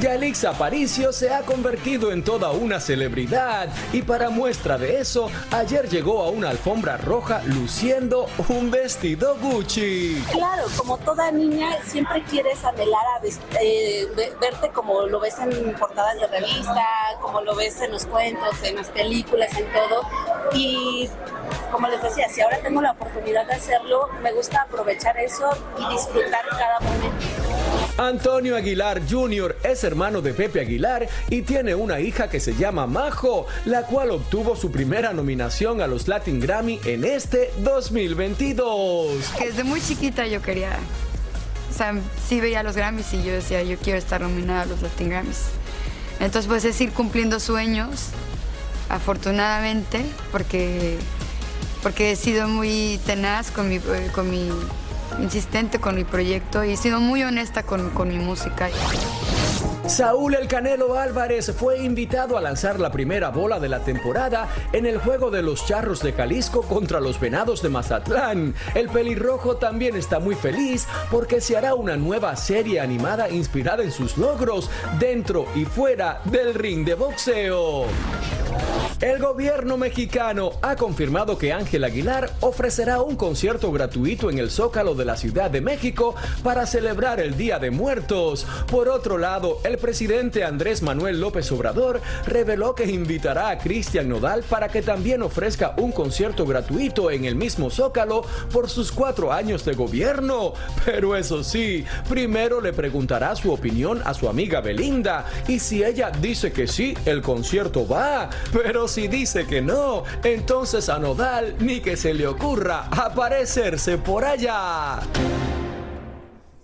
Yalix 0.00 0.44
Aparicio 0.44 1.12
se 1.12 1.32
ha 1.34 1.40
convertido 1.42 2.12
en 2.12 2.22
toda 2.22 2.52
una 2.52 2.78
celebridad 2.78 3.68
y 3.92 4.02
para 4.02 4.30
muestra 4.30 4.78
de 4.78 5.00
eso, 5.00 5.28
ayer 5.50 5.88
llegó 5.88 6.22
a 6.22 6.28
una 6.30 6.50
alfombra 6.50 6.96
roja 6.98 7.42
luciendo 7.46 8.26
un 8.48 8.70
vestido 8.70 9.36
Gucci. 9.40 10.22
Claro, 10.30 10.64
como 10.76 10.98
toda 10.98 11.32
niña 11.32 11.70
siempre 11.84 12.22
quieres 12.24 12.64
anhelar 12.64 13.04
a 13.20 13.26
eh, 13.60 14.06
ve- 14.14 14.32
verte 14.40 14.68
como 14.70 15.02
lo 15.06 15.18
ves 15.18 15.36
en 15.40 15.74
portadas 15.74 16.14
de 16.20 16.26
revista, 16.28 16.86
como 17.20 17.40
lo 17.40 17.56
ves 17.56 17.80
en 17.80 17.90
los 17.90 18.06
cuentos, 18.06 18.62
en 18.62 18.76
las 18.76 18.90
películas, 18.90 19.50
en 19.56 19.66
todo. 19.72 20.02
Y 20.52 21.08
como 21.72 21.88
les 21.88 22.00
decía, 22.02 22.28
si 22.28 22.40
ahora 22.40 22.58
tengo 22.62 22.80
la 22.80 22.92
oportunidad 22.92 23.46
de 23.46 23.54
hacerlo, 23.54 24.08
me 24.22 24.32
gusta 24.32 24.62
aprovechar 24.62 25.18
eso 25.18 25.50
y 25.76 25.92
disfrutar 25.92 26.44
cada 26.50 26.78
momento. 26.80 27.26
Antonio 27.98 28.54
Aguilar 28.54 29.02
Jr. 29.10 29.56
es 29.64 29.82
hermano 29.82 30.22
de 30.22 30.32
Pepe 30.32 30.60
Aguilar 30.60 31.08
y 31.30 31.42
tiene 31.42 31.74
una 31.74 31.98
hija 31.98 32.30
que 32.30 32.38
se 32.38 32.54
llama 32.54 32.86
Majo, 32.86 33.46
la 33.64 33.82
cual 33.82 34.12
obtuvo 34.12 34.54
su 34.54 34.70
primera 34.70 35.12
nominación 35.12 35.80
a 35.80 35.88
los 35.88 36.06
Latin 36.06 36.38
Grammy 36.38 36.78
en 36.84 37.02
este 37.04 37.50
2022. 37.58 39.30
Que 39.36 39.46
desde 39.46 39.64
muy 39.64 39.80
chiquita 39.80 40.28
yo 40.28 40.40
quería, 40.40 40.78
o 41.72 41.76
sea, 41.76 41.92
sí 42.28 42.40
veía 42.40 42.62
los 42.62 42.76
Grammys 42.76 43.12
y 43.14 43.24
yo 43.24 43.32
decía, 43.32 43.64
yo 43.64 43.76
quiero 43.78 43.98
estar 43.98 44.20
nominada 44.20 44.62
a 44.62 44.66
los 44.66 44.80
Latin 44.80 45.10
Grammys. 45.10 45.46
Entonces, 46.20 46.48
pues 46.48 46.64
es 46.64 46.80
ir 46.80 46.92
cumpliendo 46.92 47.40
sueños, 47.40 48.10
afortunadamente, 48.88 50.04
porque, 50.30 50.98
porque 51.82 52.12
he 52.12 52.16
sido 52.16 52.46
muy 52.46 53.00
tenaz 53.06 53.50
con 53.50 53.68
mi, 53.68 53.76
eh, 53.76 54.10
con 54.14 54.30
mi, 54.30 54.50
insistente 55.20 55.78
con 55.78 55.94
mi 55.94 56.04
proyecto 56.04 56.64
y 56.64 56.72
he 56.72 56.76
sido 56.76 57.00
muy 57.00 57.22
honesta 57.22 57.62
con, 57.62 57.90
con 57.90 58.08
mi 58.08 58.18
música. 58.18 58.68
Saúl 59.88 60.34
El 60.34 60.48
Canelo 60.48 60.98
Álvarez 60.98 61.50
fue 61.56 61.78
invitado 61.78 62.36
a 62.36 62.42
lanzar 62.42 62.78
la 62.78 62.92
primera 62.92 63.30
bola 63.30 63.58
de 63.58 63.70
la 63.70 63.80
temporada 63.80 64.46
en 64.72 64.84
el 64.84 64.98
juego 64.98 65.30
de 65.30 65.42
los 65.42 65.64
Charros 65.64 66.02
de 66.02 66.12
Jalisco 66.12 66.60
contra 66.60 67.00
los 67.00 67.18
Venados 67.18 67.62
de 67.62 67.70
Mazatlán. 67.70 68.54
El 68.74 68.90
pelirrojo 68.90 69.56
también 69.56 69.96
está 69.96 70.20
muy 70.20 70.34
feliz 70.34 70.86
porque 71.10 71.40
se 71.40 71.56
hará 71.56 71.74
una 71.74 71.96
nueva 71.96 72.36
serie 72.36 72.80
animada 72.80 73.30
inspirada 73.30 73.82
en 73.82 73.90
sus 73.90 74.18
logros 74.18 74.70
dentro 74.98 75.46
y 75.54 75.64
fuera 75.64 76.20
del 76.26 76.52
ring 76.52 76.84
de 76.84 76.94
boxeo. 76.94 77.86
El 79.00 79.20
gobierno 79.20 79.76
mexicano 79.76 80.54
ha 80.60 80.74
confirmado 80.74 81.38
que 81.38 81.52
Ángel 81.52 81.84
Aguilar 81.84 82.30
ofrecerá 82.40 83.00
un 83.00 83.14
concierto 83.14 83.70
gratuito 83.70 84.28
en 84.28 84.38
el 84.38 84.50
Zócalo 84.50 84.96
de 84.96 85.04
la 85.04 85.16
Ciudad 85.16 85.52
de 85.52 85.60
México 85.60 86.16
para 86.42 86.66
celebrar 86.66 87.20
el 87.20 87.36
Día 87.36 87.60
de 87.60 87.70
Muertos. 87.70 88.44
Por 88.66 88.88
otro 88.88 89.16
lado, 89.16 89.60
el 89.62 89.78
presidente 89.78 90.42
Andrés 90.42 90.82
Manuel 90.82 91.20
López 91.20 91.50
Obrador 91.52 92.00
reveló 92.26 92.74
que 92.74 92.86
invitará 92.86 93.50
a 93.50 93.58
Cristian 93.58 94.08
Nodal 94.08 94.42
para 94.42 94.68
que 94.68 94.82
también 94.82 95.22
ofrezca 95.22 95.74
un 95.78 95.92
concierto 95.92 96.44
gratuito 96.44 97.12
en 97.12 97.24
el 97.24 97.36
mismo 97.36 97.70
Zócalo 97.70 98.24
por 98.52 98.68
sus 98.68 98.90
cuatro 98.90 99.32
años 99.32 99.64
de 99.64 99.74
gobierno. 99.74 100.54
Pero 100.84 101.14
eso 101.14 101.44
sí, 101.44 101.84
primero 102.08 102.60
le 102.60 102.72
preguntará 102.72 103.36
su 103.36 103.52
opinión 103.52 104.02
a 104.04 104.12
su 104.12 104.28
amiga 104.28 104.60
Belinda 104.60 105.24
y 105.46 105.60
si 105.60 105.84
ella 105.84 106.10
dice 106.10 106.50
que 106.50 106.66
sí, 106.66 106.98
el 107.04 107.22
concierto 107.22 107.86
va. 107.86 108.28
Pero 108.52 108.88
si 108.88 109.08
dice 109.08 109.46
que 109.46 109.60
no, 109.60 110.04
entonces 110.24 110.88
a 110.88 110.98
Nodal 110.98 111.56
ni 111.60 111.80
que 111.80 111.96
se 111.96 112.14
le 112.14 112.26
ocurra 112.26 112.88
aparecerse 112.90 113.98
por 113.98 114.24
allá. 114.24 115.00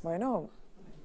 Bueno, 0.03 0.49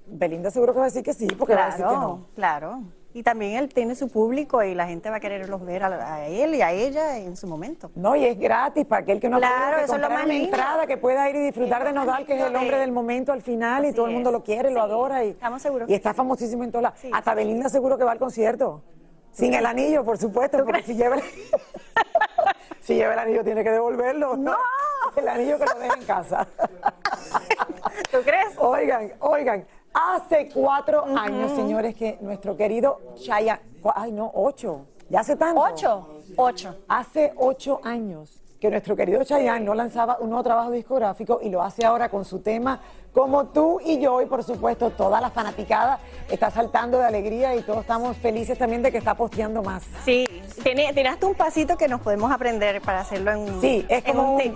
Belinda 0.08 0.52
seguro 0.52 0.74
que 0.74 0.80
va 0.80 0.86
a 0.86 0.90
decir 0.90 1.04
que 1.04 1.14
sí, 1.14 1.28
porque 1.38 1.56
va 1.56 1.64
a 1.64 1.66
decir 1.68 1.84
que 1.86 1.90
Claro, 1.90 2.02
no. 2.02 2.26
claro. 2.36 2.82
Y 3.12 3.24
también 3.24 3.56
él 3.56 3.70
tiene 3.70 3.96
su 3.96 4.08
público 4.08 4.64
y 4.64 4.76
la 4.76 4.86
gente 4.86 5.10
va 5.10 5.16
a 5.16 5.20
quererlos 5.20 5.66
ver 5.66 5.84
a, 5.84 6.14
a 6.16 6.28
él 6.28 6.54
y 6.54 6.62
a 6.62 6.72
ella 6.72 7.18
en 7.18 7.36
su 7.36 7.48
momento. 7.48 7.90
No, 7.96 8.16
y 8.16 8.24
es 8.26 8.38
gratis 8.38 8.86
para 8.86 9.02
aquel 9.02 9.20
que 9.20 9.28
no 9.30 9.38
ha 9.38 9.40
Claro, 9.40 9.78
eso 9.78 9.96
es 9.96 10.02
lo 10.02 10.08
comprar 10.08 10.12
más 10.12 10.24
una 10.26 10.34
lindo. 10.34 10.46
entrada, 10.50 10.86
que 10.86 10.98
pueda 10.98 11.28
ir 11.28 11.36
y 11.38 11.40
disfrutar 11.46 11.84
de 11.86 11.92
Nodal, 11.92 12.26
que 12.28 12.38
es 12.38 12.44
el 12.44 12.56
hombre 12.56 12.78
del 12.78 12.92
momento 12.92 13.32
al 13.32 13.42
final 13.42 13.86
y 13.86 13.94
todo 13.94 14.06
el 14.08 14.14
mundo 14.14 14.32
lo 14.32 14.44
quiere, 14.44 14.70
lo 14.70 14.82
adora. 14.82 15.26
Y, 15.26 15.30
Estamos 15.30 15.62
seguros. 15.62 15.90
Y 15.90 15.96
está 15.96 16.14
famosísimo 16.14 16.64
en 16.64 16.72
todos 16.72 16.84
lados. 16.84 17.00
Hasta 17.12 17.34
Belinda 17.34 17.68
seguro 17.70 17.98
que 17.98 18.04
va 18.04 18.12
al 18.12 18.20
concierto. 18.20 18.84
Sin 19.32 19.54
el 19.54 19.66
anillo, 19.66 20.04
por 20.04 20.18
supuesto, 20.18 20.64
porque 20.66 20.84
si 20.84 20.96
lleva, 20.96 21.16
el... 21.16 21.24
si 22.82 22.96
lleva 22.96 23.14
el 23.14 23.20
anillo 23.20 23.44
tiene 23.44 23.64
que 23.64 23.72
devolverlo. 23.72 24.36
No. 24.36 24.58
El 25.16 25.28
anillo 25.28 25.58
que 25.58 25.66
lo 25.66 25.80
deja 25.80 25.96
en 25.96 26.06
casa. 26.06 26.48
¿Tú 28.12 28.18
crees? 28.24 28.58
Oigan, 28.58 29.14
oigan, 29.20 29.66
hace 29.94 30.50
cuatro 30.54 31.06
años, 31.06 31.52
señores, 31.56 31.96
que 31.96 32.18
nuestro 32.22 32.56
querido 32.56 33.00
Chaya, 33.16 33.62
ay 33.96 34.12
no, 34.12 34.32
ocho, 34.34 34.88
ya 35.10 35.22
hace 35.22 35.36
tanto. 35.36 35.62
Ocho, 35.62 36.22
ocho. 36.36 36.76
Hace 36.88 37.34
ocho 37.38 37.80
años 37.84 38.42
que 38.60 38.70
nuestro 38.70 38.96
querido 38.96 39.24
Chayanne 39.24 39.64
no 39.66 39.74
lanzaba 39.74 40.18
un 40.20 40.30
nuevo 40.30 40.44
trabajo 40.44 40.72
discográfico 40.72 41.40
y 41.42 41.50
lo 41.50 41.62
hace 41.64 41.86
ahora 41.86 42.10
con 42.10 42.26
su 42.26 42.40
tema 42.42 42.82
Como 43.14 43.46
tú 43.48 43.80
y 43.86 44.00
yo 44.00 44.22
y 44.22 44.26
por 44.26 44.44
supuesto 44.44 44.90
toda 44.92 45.20
la 45.22 45.30
fanaticada 45.32 46.00
está 46.30 46.52
saltando 46.52 47.00
de 47.00 47.06
alegría 47.06 47.56
y 47.56 47.62
todos 47.64 47.80
estamos 47.82 48.16
felices 48.18 48.58
también 48.58 48.84
de 48.84 48.92
que 48.92 48.98
está 49.00 49.16
posteando 49.16 49.64
más. 49.64 49.84
Sí, 50.06 50.28
tiene, 50.62 50.94
tiene 50.94 51.10
hasta 51.10 51.26
un 51.26 51.34
pasito 51.36 51.76
que 51.78 51.88
nos 51.88 52.02
podemos 52.02 52.32
aprender 52.32 52.82
para 52.82 53.00
hacerlo 53.00 53.32
en 53.32 53.62
Sí, 53.62 53.86
es 53.90 54.04
como 54.04 54.36
un 54.36 54.42
un- 54.50 54.56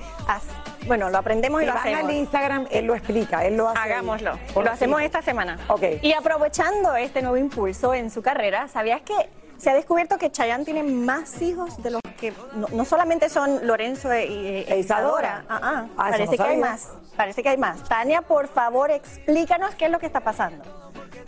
Bueno, 0.88 1.10
lo 1.10 1.17
aprendemos 1.17 1.63
y 1.63 1.65
lo 1.65 1.74
van 1.74 1.81
hacemos. 1.81 2.03
al 2.03 2.12
Instagram, 2.15 2.67
él 2.72 2.86
lo 2.86 2.93
explica, 2.95 3.43
él 3.45 3.55
lo 3.57 3.69
hace. 3.69 3.79
Hagámoslo. 3.79 4.33
Lo 4.55 4.69
hacemos 4.72 5.01
esta 5.01 5.22
semana. 5.22 5.57
Ok. 5.69 5.83
Y 6.01 6.13
aprovechando 6.13 6.95
este 6.95 7.22
nuevo 7.22 7.38
impulso 7.38 7.93
en 7.93 8.12
su 8.12 8.22
carrera, 8.22 8.67
¿sabías 8.67 9.01
que 9.01 9.13
se 9.57 9.69
ha 9.69 9.74
descubierto 9.74 10.17
que 10.17 10.29
Chayanne 10.31 10.65
tiene 10.65 10.83
más 10.83 11.41
hijos 11.41 11.81
de 11.81 11.91
los 11.91 12.01
que 12.24 12.34
no, 12.56 12.68
no 12.72 12.86
solamente 12.86 13.27
son 13.27 13.68
Lorenzo 13.68 14.10
e, 14.13 14.25
y- 14.25 14.65
e 14.68 14.80
Isadora? 14.80 15.44
Ah, 15.50 15.60
ah, 15.62 15.86
Ah, 15.98 16.10
parece 16.12 16.38
no 16.38 16.44
que 16.44 16.50
hay 16.51 16.58
más. 16.58 16.89
Parece 17.18 17.44
que 17.44 17.50
hay 17.50 17.58
más. 17.58 17.84
Tania, 17.84 18.22
por 18.22 18.48
favor, 18.48 18.92
explícanos 18.92 19.75
qué 19.75 19.86
es 19.86 19.92
lo 19.92 20.00
que 20.00 20.06
está 20.06 20.22
pasando. 20.22 20.63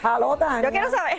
Halo, 0.01 0.37
Tania. 0.37 0.61
Yo 0.63 0.71
quiero 0.71 0.89
saber. 0.89 1.17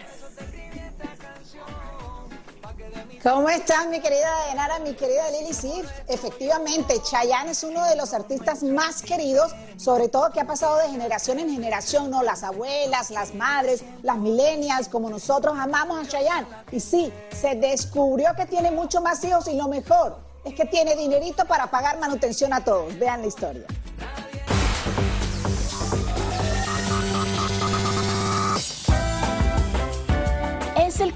¿Cómo 3.28 3.48
estás, 3.48 3.88
mi 3.88 3.98
querida 3.98 4.30
Denara, 4.50 4.78
mi 4.78 4.94
querida 4.94 5.28
Lili? 5.32 5.52
Sí, 5.52 5.82
efectivamente, 6.06 7.02
Chayanne 7.02 7.50
es 7.50 7.64
uno 7.64 7.84
de 7.84 7.96
los 7.96 8.14
artistas 8.14 8.62
más 8.62 9.02
queridos, 9.02 9.52
sobre 9.76 10.08
todo 10.08 10.30
que 10.30 10.40
ha 10.40 10.46
pasado 10.46 10.78
de 10.78 10.90
generación 10.90 11.40
en 11.40 11.50
generación, 11.50 12.08
¿no? 12.08 12.22
Las 12.22 12.44
abuelas, 12.44 13.10
las 13.10 13.34
madres, 13.34 13.82
las 14.04 14.16
millennials, 14.16 14.86
como 14.86 15.10
nosotros 15.10 15.56
amamos 15.58 16.06
a 16.06 16.08
Chayanne. 16.08 16.46
Y 16.70 16.78
sí, 16.78 17.12
se 17.32 17.56
descubrió 17.56 18.32
que 18.36 18.46
tiene 18.46 18.70
mucho 18.70 19.00
más 19.00 19.24
hijos 19.24 19.48
y 19.48 19.56
lo 19.56 19.66
mejor 19.66 20.18
es 20.44 20.54
que 20.54 20.64
tiene 20.66 20.94
dinerito 20.94 21.46
para 21.46 21.68
pagar 21.68 21.98
manutención 21.98 22.52
a 22.52 22.62
todos. 22.62 22.96
Vean 22.96 23.22
la 23.22 23.26
historia. 23.26 23.66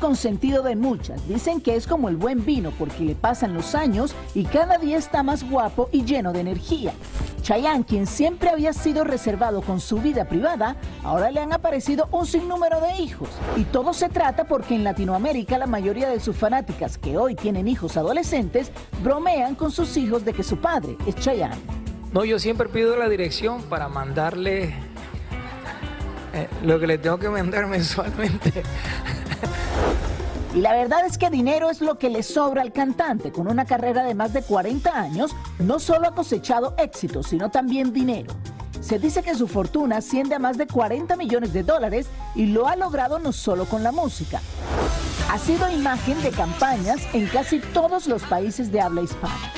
Consentido 0.01 0.65
de 0.65 0.75
muchas. 0.75 1.29
Dicen 1.29 1.61
que 1.61 1.77
es 1.77 1.87
como 1.87 2.09
el 2.09 2.17
buen 2.17 2.45
vino 2.45 2.73
porque 2.77 3.05
le 3.05 3.15
pasan 3.15 3.55
los 3.55 3.77
años 3.77 4.15
y 4.35 4.45
cada 4.45 4.79
día 4.79 4.99
está 4.99 5.23
más 5.23 5.49
guapo 5.49 5.89
y 5.93 6.05
lleno 6.05 6.33
de 6.33 6.41
energía. 6.41 6.93
Chayanne, 7.43 7.85
quien 7.85 8.07
siempre 8.07 8.51
había 8.51 8.73
sido 8.73 9.05
reservado 9.05 9.63
con 9.63 9.81
su 9.81 9.99
vida 9.99 10.27
privada, 10.27 10.77
ahora 11.05 11.31
le 11.31 11.41
han 11.41 11.53
aparecido 11.53 12.09
un 12.11 12.27
sinnúmero 12.27 12.81
de 12.81 12.97
hijos. 13.03 13.29
Y 13.57 13.65
todo 13.65 13.93
se 13.93 14.09
trata 14.09 14.45
porque 14.45 14.75
en 14.75 14.85
Latinoamérica 14.85 15.59
la 15.59 15.67
mayoría 15.67 16.09
de 16.09 16.21
sus 16.21 16.37
fanáticas 16.37 16.99
que 16.99 17.17
hoy 17.17 17.35
tienen 17.35 17.69
hijos 17.69 17.97
adolescentes 17.97 18.73
bromean 19.03 19.55
con 19.55 19.71
sus 19.71 19.97
hijos 19.97 20.25
de 20.25 20.33
que 20.33 20.43
su 20.43 20.59
padre 20.59 20.97
es 21.07 21.15
Chayanne. 21.17 21.61
No, 22.13 22.25
yo 22.25 22.39
siempre 22.41 22.69
pido 22.69 22.97
la 22.97 23.09
dirección 23.09 23.63
para 23.63 23.89
mandarle 23.89 24.75
eh, 26.33 26.49
lo 26.65 26.79
que 26.79 26.87
le 26.87 26.99
tengo 26.99 27.19
que 27.19 27.29
mandar 27.29 27.67
mensualmente. 27.69 28.63
Y 30.55 30.61
la 30.61 30.73
verdad 30.73 31.07
es 31.07 31.17
que 31.17 31.31
dinero 31.31 31.71
es 31.71 31.81
lo 31.81 31.99
que 31.99 32.11
le 32.11 32.23
sobra 32.23 32.63
al 32.63 32.73
cantante. 32.73 33.31
Con 33.31 33.49
una 33.49 33.65
carrera 33.65 34.03
de 34.05 34.15
más 34.15 34.33
de 34.33 34.43
40 34.43 34.99
años, 34.99 35.31
no 35.59 35.79
solo 35.79 36.09
ha 36.09 36.15
cosechado 36.15 36.75
éxito, 36.77 37.23
sino 37.23 37.51
también 37.51 37.93
dinero. 37.93 38.35
Se 38.81 38.99
dice 38.99 39.23
que 39.23 39.35
su 39.35 39.47
fortuna 39.47 39.99
asciende 39.99 40.35
a 40.35 40.39
más 40.39 40.59
de 40.59 40.67
40 40.67 41.17
millones 41.17 41.53
de 41.53 41.63
dólares 41.63 42.07
y 42.35 42.47
lo 42.47 42.67
ha 42.67 42.77
logrado 42.77 43.19
no 43.19 43.33
solo 43.33 43.67
con 43.67 43.83
la 43.83 43.93
música. 43.93 44.41
Ha 45.31 45.39
sido 45.39 45.71
imagen 45.71 46.21
de 46.23 46.31
campañas 46.31 47.01
en 47.13 47.27
casi 47.29 47.61
todos 47.61 48.09
los 48.09 48.23
países 48.23 48.73
de 48.73 48.81
habla 48.81 49.03
hispana 49.03 49.53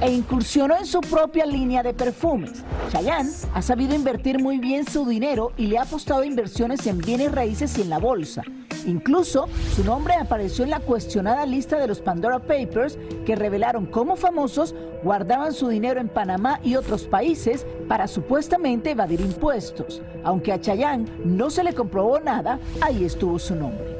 e 0.00 0.12
incursionó 0.12 0.76
en 0.76 0.86
su 0.86 1.00
propia 1.00 1.46
línea 1.46 1.82
de 1.82 1.94
perfumes. 1.94 2.62
Chayanne 2.90 3.30
ha 3.52 3.60
sabido 3.60 3.94
invertir 3.94 4.40
muy 4.40 4.58
bien 4.58 4.86
su 4.86 5.04
dinero 5.04 5.52
y 5.56 5.66
le 5.66 5.78
ha 5.78 5.82
apostado 5.82 6.22
inversiones 6.22 6.86
en 6.86 6.98
bienes 6.98 7.32
raíces 7.32 7.76
y 7.78 7.82
en 7.82 7.90
la 7.90 7.98
bolsa. 7.98 8.42
Incluso 8.86 9.48
su 9.74 9.82
nombre 9.82 10.14
apareció 10.14 10.62
en 10.62 10.70
la 10.70 10.80
cuestionada 10.80 11.44
lista 11.44 11.78
de 11.78 11.88
los 11.88 12.00
Pandora 12.00 12.38
Papers 12.38 12.98
que 13.26 13.34
revelaron 13.34 13.86
cómo 13.86 14.14
famosos 14.14 14.74
guardaban 15.02 15.54
su 15.54 15.68
dinero 15.68 16.00
en 16.00 16.08
Panamá 16.08 16.60
y 16.62 16.76
otros 16.76 17.04
países 17.04 17.66
para 17.88 18.06
supuestamente 18.06 18.90
evadir 18.90 19.20
impuestos. 19.20 20.02
Aunque 20.22 20.52
a 20.52 20.60
Chayanne 20.60 21.10
no 21.24 21.50
se 21.50 21.64
le 21.64 21.74
comprobó 21.74 22.20
nada, 22.20 22.60
ahí 22.80 23.04
estuvo 23.04 23.38
su 23.38 23.56
nombre. 23.56 23.98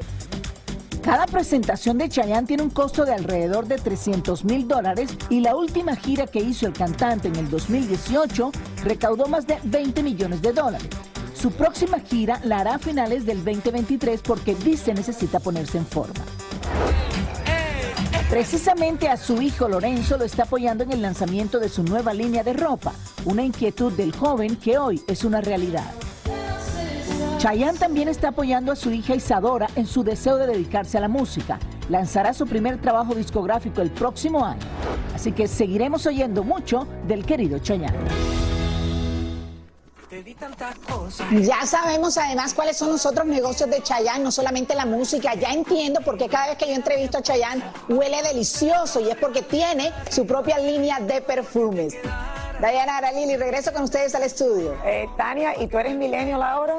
Cada 1.05 1.27
presentación 1.27 1.99
de 1.99 2.09
Chayanne 2.09 2.47
tiene 2.47 2.63
un 2.63 2.71
costo 2.71 3.05
de 3.05 3.13
alrededor 3.13 3.67
de 3.67 3.77
300 3.77 4.43
mil 4.43 4.67
dólares 4.67 5.15
y 5.29 5.39
la 5.39 5.55
última 5.55 5.95
gira 5.95 6.25
que 6.25 6.39
hizo 6.39 6.65
el 6.65 6.73
cantante 6.73 7.27
en 7.27 7.35
el 7.35 7.47
2018 7.47 8.51
recaudó 8.83 9.27
más 9.27 9.45
de 9.45 9.59
20 9.65 10.01
millones 10.01 10.41
de 10.41 10.51
dólares. 10.51 10.89
Su 11.35 11.51
próxima 11.51 11.99
gira 11.99 12.41
la 12.43 12.57
hará 12.57 12.75
a 12.75 12.79
finales 12.79 13.23
del 13.27 13.45
2023 13.45 14.19
porque 14.23 14.55
dice 14.55 14.95
necesita 14.95 15.39
ponerse 15.39 15.77
en 15.77 15.85
forma. 15.85 16.25
Precisamente 18.31 19.07
a 19.07 19.15
su 19.15 19.39
hijo 19.43 19.69
Lorenzo 19.69 20.17
lo 20.17 20.25
está 20.25 20.43
apoyando 20.43 20.83
en 20.85 20.91
el 20.91 21.03
lanzamiento 21.03 21.59
de 21.59 21.69
su 21.69 21.83
nueva 21.83 22.15
línea 22.15 22.43
de 22.43 22.53
ropa, 22.53 22.93
una 23.25 23.43
inquietud 23.43 23.93
del 23.93 24.11
joven 24.11 24.55
que 24.55 24.79
hoy 24.79 25.03
es 25.07 25.23
una 25.23 25.39
realidad. 25.39 25.85
Chayanne 27.45 27.77
también 27.77 28.07
está 28.07 28.29
apoyando 28.29 28.71
a 28.71 28.75
su 28.75 28.89
hija 28.89 29.13
Isadora 29.13 29.67
en 29.75 29.85
su 29.85 30.03
deseo 30.03 30.37
de 30.37 30.47
dedicarse 30.47 30.97
a 30.97 31.01
la 31.01 31.07
música. 31.07 31.59
Lanzará 31.89 32.33
su 32.33 32.47
primer 32.47 32.81
trabajo 32.81 33.13
discográfico 33.13 33.83
el 33.83 33.91
próximo 33.91 34.43
año. 34.43 34.65
Así 35.13 35.31
que 35.31 35.47
seguiremos 35.47 36.07
oyendo 36.07 36.43
mucho 36.43 36.87
del 37.05 37.23
querido 37.23 37.59
Chayanne. 37.59 37.99
Ya 41.43 41.63
sabemos 41.67 42.17
además 42.17 42.55
cuáles 42.55 42.77
son 42.77 42.89
los 42.89 43.05
otros 43.05 43.27
negocios 43.27 43.69
de 43.69 43.79
Chayanne, 43.83 44.23
no 44.23 44.31
solamente 44.31 44.73
la 44.73 44.87
música. 44.87 45.35
Ya 45.35 45.53
entiendo 45.53 46.01
por 46.01 46.17
qué 46.17 46.27
cada 46.27 46.47
vez 46.47 46.57
que 46.57 46.67
yo 46.67 46.73
entrevisto 46.73 47.19
a 47.19 47.21
Chayanne 47.21 47.63
huele 47.89 48.23
delicioso 48.23 49.01
y 49.01 49.09
es 49.09 49.17
porque 49.17 49.43
tiene 49.43 49.93
su 50.09 50.25
propia 50.25 50.57
línea 50.57 50.99
de 50.99 51.21
perfumes. 51.21 51.93
Diana 52.59 52.97
Aralili, 52.97 53.35
regreso 53.37 53.73
con 53.73 53.83
ustedes 53.83 54.15
al 54.15 54.23
estudio. 54.23 54.75
Eh, 54.85 55.07
Tania, 55.17 55.59
¿y 55.61 55.67
tú 55.67 55.77
eres 55.77 55.95
milenio, 55.95 56.37
Laura? 56.37 56.75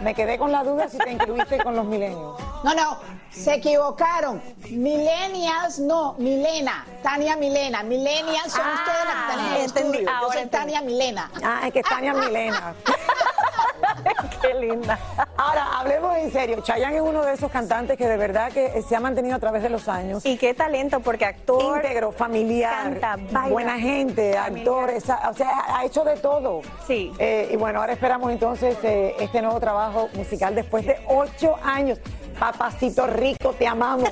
Me 0.00 0.14
quedé 0.14 0.38
con 0.38 0.52
la 0.52 0.62
duda 0.62 0.88
si 0.88 0.98
te 0.98 1.12
incluiste 1.12 1.58
con 1.62 1.74
los 1.74 1.84
milenios. 1.86 2.38
No, 2.62 2.74
no, 2.74 2.98
se 3.30 3.54
equivocaron. 3.54 4.42
Millennials, 4.70 5.78
no, 5.78 6.14
Milena. 6.18 6.86
Tania 7.02 7.36
Milena. 7.36 7.82
Millennials 7.82 8.52
son 8.52 8.62
Ah, 8.64 8.74
ustedes 8.74 9.04
las 9.04 9.14
que 9.14 9.30
están 9.32 9.46
en 9.46 9.52
el 9.54 9.64
estudio. 9.64 10.00
Yo 10.02 10.10
ahora 10.10 10.40
soy. 10.40 10.46
Tania 10.48 10.80
Milena. 10.82 11.30
Ah, 11.42 11.60
es 11.66 11.72
que 11.72 11.78
es 11.80 11.86
Tania 11.88 12.12
Milena. 12.14 12.74
Qué 14.42 14.54
linda. 14.54 14.98
Ahora, 15.36 15.78
hablemos 15.78 16.16
en 16.16 16.30
serio. 16.32 16.60
Chayanne 16.62 16.96
es 16.96 17.02
uno 17.02 17.24
de 17.24 17.34
esos 17.34 17.50
cantantes 17.50 17.96
que 17.96 18.06
de 18.06 18.16
verdad 18.16 18.52
que 18.52 18.82
se 18.82 18.94
ha 18.96 19.00
mantenido 19.00 19.36
a 19.36 19.38
través 19.38 19.62
de 19.62 19.70
los 19.70 19.88
años. 19.88 20.24
Y 20.26 20.36
qué 20.36 20.54
talento, 20.54 21.00
porque 21.00 21.24
actor. 21.24 21.76
Íntegro, 21.84 22.12
familiar, 22.12 22.98
canta, 23.00 23.16
baila, 23.32 23.48
buena 23.50 23.78
gente, 23.78 24.36
actor, 24.36 24.90
esa- 24.90 25.28
o 25.30 25.34
sea, 25.34 25.64
ha 25.78 25.84
hecho 25.84 26.04
de 26.04 26.16
todo. 26.16 26.60
Sí. 26.86 27.12
Eh, 27.18 27.48
y 27.52 27.56
bueno, 27.56 27.80
ahora 27.80 27.92
esperamos 27.92 28.30
entonces 28.30 28.76
eh, 28.82 29.14
este 29.18 29.40
nuevo 29.42 29.58
trabajo 29.60 30.08
musical 30.14 30.54
después 30.54 30.84
de 30.86 30.98
ocho 31.08 31.56
años. 31.62 31.98
Papacito 32.38 33.06
rico, 33.06 33.52
te 33.52 33.66
amamos. 33.66 34.10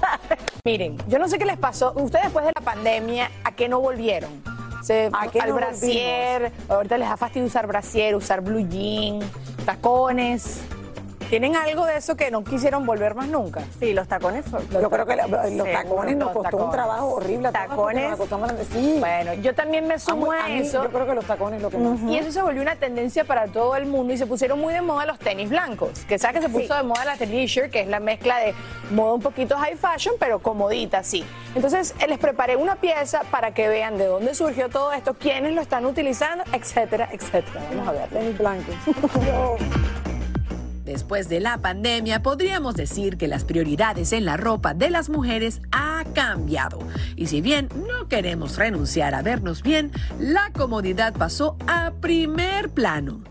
Miren, 0.64 0.96
yo 1.08 1.18
no 1.18 1.28
sé 1.28 1.38
qué 1.38 1.44
les 1.44 1.56
pasó. 1.58 1.92
Ustedes 1.96 2.24
después 2.24 2.44
de 2.44 2.52
la 2.54 2.60
pandemia, 2.64 3.30
¿a 3.44 3.52
qué 3.52 3.68
no 3.68 3.80
volvieron? 3.80 4.42
Se, 4.82 5.10
¿A 5.12 5.28
qué 5.28 5.40
al 5.40 5.52
brasier, 5.52 6.52
ahorita 6.68 6.98
les 6.98 7.08
da 7.08 7.16
fastidio 7.16 7.46
usar 7.46 7.66
brasier, 7.66 8.16
usar 8.16 8.40
blue 8.40 8.66
jean, 8.68 9.20
tacones. 9.64 10.60
¿Tienen 11.32 11.56
algo 11.56 11.86
de 11.86 11.96
eso 11.96 12.14
que 12.14 12.30
no 12.30 12.44
quisieron 12.44 12.84
volver 12.84 13.14
más 13.14 13.26
nunca? 13.26 13.62
Sí, 13.80 13.94
los 13.94 14.06
tacones. 14.06 14.44
Yo 14.70 14.90
creo 14.90 15.06
que 15.06 15.16
los 15.16 15.30
tacones 15.72 16.14
nos 16.18 16.30
costó 16.30 16.58
un 16.58 16.70
trabajo 16.70 17.14
horrible. 17.14 17.48
a 17.48 17.52
Tacones. 17.52 18.18
nos 18.18 18.66
Sí. 18.70 18.98
Bueno, 19.00 19.32
yo 19.32 19.54
también 19.54 19.86
me 19.86 19.98
sumo 19.98 20.30
A 20.30 20.50
eso. 20.50 20.82
Yo 20.84 20.90
creo 20.90 21.06
que 21.06 21.14
los 21.14 21.24
tacones 21.24 21.56
es 21.56 21.62
lo 21.62 21.70
que 21.70 21.78
más. 21.78 21.98
Y 22.02 22.18
eso 22.18 22.32
se 22.32 22.42
volvió 22.42 22.60
una 22.60 22.76
tendencia 22.76 23.24
para 23.24 23.46
todo 23.46 23.76
el 23.76 23.86
mundo 23.86 24.12
y 24.12 24.18
se 24.18 24.26
pusieron 24.26 24.60
muy 24.60 24.74
de 24.74 24.82
moda 24.82 25.06
los 25.06 25.18
tenis 25.18 25.48
blancos. 25.48 26.00
Que 26.00 26.18
sabes 26.18 26.36
que 26.36 26.42
se 26.42 26.48
puso 26.50 26.66
Sí. 26.66 26.74
de 26.74 26.82
moda 26.82 27.02
la 27.06 27.16
t-shirt, 27.16 27.70
que 27.70 27.80
es 27.80 27.88
la 27.88 27.98
mezcla 27.98 28.36
de 28.36 28.54
moda 28.90 29.14
un 29.14 29.22
poquito 29.22 29.56
high 29.56 29.76
fashion, 29.76 30.16
pero 30.20 30.40
comodita, 30.40 31.02
sí. 31.02 31.24
Entonces 31.54 31.94
eh, 31.98 32.08
les 32.08 32.18
preparé 32.18 32.56
una 32.56 32.76
pieza 32.76 33.22
para 33.30 33.54
que 33.54 33.68
vean 33.68 33.96
de 33.96 34.04
dónde 34.04 34.34
surgió 34.34 34.68
todo 34.68 34.92
esto, 34.92 35.14
quiénes 35.14 35.54
lo 35.54 35.62
están 35.62 35.86
utilizando, 35.86 36.44
etcétera, 36.52 37.08
etcétera. 37.10 37.62
Vamos 37.70 37.88
a 37.88 37.92
ver. 37.92 38.08
Tenis 38.10 38.36
blancos. 38.36 38.74
Después 40.92 41.30
de 41.30 41.40
la 41.40 41.56
pandemia, 41.56 42.22
podríamos 42.22 42.74
decir 42.74 43.16
que 43.16 43.26
las 43.26 43.44
prioridades 43.44 44.12
en 44.12 44.26
la 44.26 44.36
ropa 44.36 44.74
de 44.74 44.90
las 44.90 45.08
mujeres 45.08 45.62
ha 45.72 46.04
cambiado. 46.12 46.80
Y 47.16 47.28
si 47.28 47.40
bien 47.40 47.70
no 47.88 48.08
queremos 48.08 48.58
renunciar 48.58 49.14
a 49.14 49.22
vernos 49.22 49.62
bien, 49.62 49.90
la 50.20 50.50
comodidad 50.52 51.14
pasó 51.14 51.56
a 51.66 51.92
primer 52.02 52.68
plano. 52.68 53.22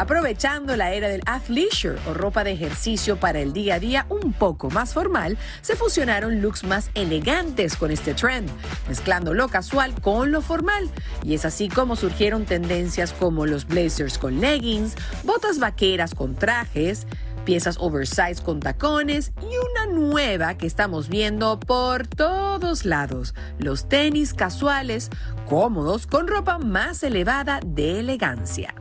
Aprovechando 0.00 0.76
la 0.76 0.94
era 0.94 1.08
del 1.08 1.20
athleisure 1.26 1.98
o 2.08 2.14
ropa 2.14 2.42
de 2.42 2.52
ejercicio 2.52 3.20
para 3.20 3.40
el 3.40 3.52
día 3.52 3.74
a 3.74 3.78
día 3.78 4.06
un 4.08 4.32
poco 4.32 4.70
más 4.70 4.94
formal, 4.94 5.36
se 5.60 5.76
fusionaron 5.76 6.40
looks 6.40 6.64
más 6.64 6.90
elegantes 6.94 7.76
con 7.76 7.90
este 7.90 8.14
trend, 8.14 8.48
mezclando 8.88 9.34
lo 9.34 9.48
casual 9.48 9.92
con 10.00 10.32
lo 10.32 10.40
formal. 10.40 10.88
Y 11.22 11.34
es 11.34 11.44
así 11.44 11.68
como 11.68 11.96
surgieron 11.96 12.46
tendencias 12.46 13.12
como 13.12 13.44
los 13.44 13.66
blazers 13.66 14.16
con 14.16 14.40
leggings, 14.40 14.94
botas 15.22 15.58
vaqueras 15.58 16.14
con 16.14 16.34
trajes, 16.34 17.06
piezas 17.44 17.76
oversized 17.78 18.38
con 18.38 18.58
tacones 18.58 19.32
y 19.42 19.82
una 19.84 19.92
nueva 19.92 20.56
que 20.56 20.66
estamos 20.66 21.10
viendo 21.10 21.60
por 21.60 22.06
todos 22.06 22.86
lados, 22.86 23.34
los 23.58 23.86
tenis 23.86 24.32
casuales, 24.32 25.10
cómodos 25.46 26.06
con 26.06 26.26
ropa 26.26 26.56
más 26.56 27.02
elevada 27.02 27.60
de 27.66 28.00
elegancia. 28.00 28.74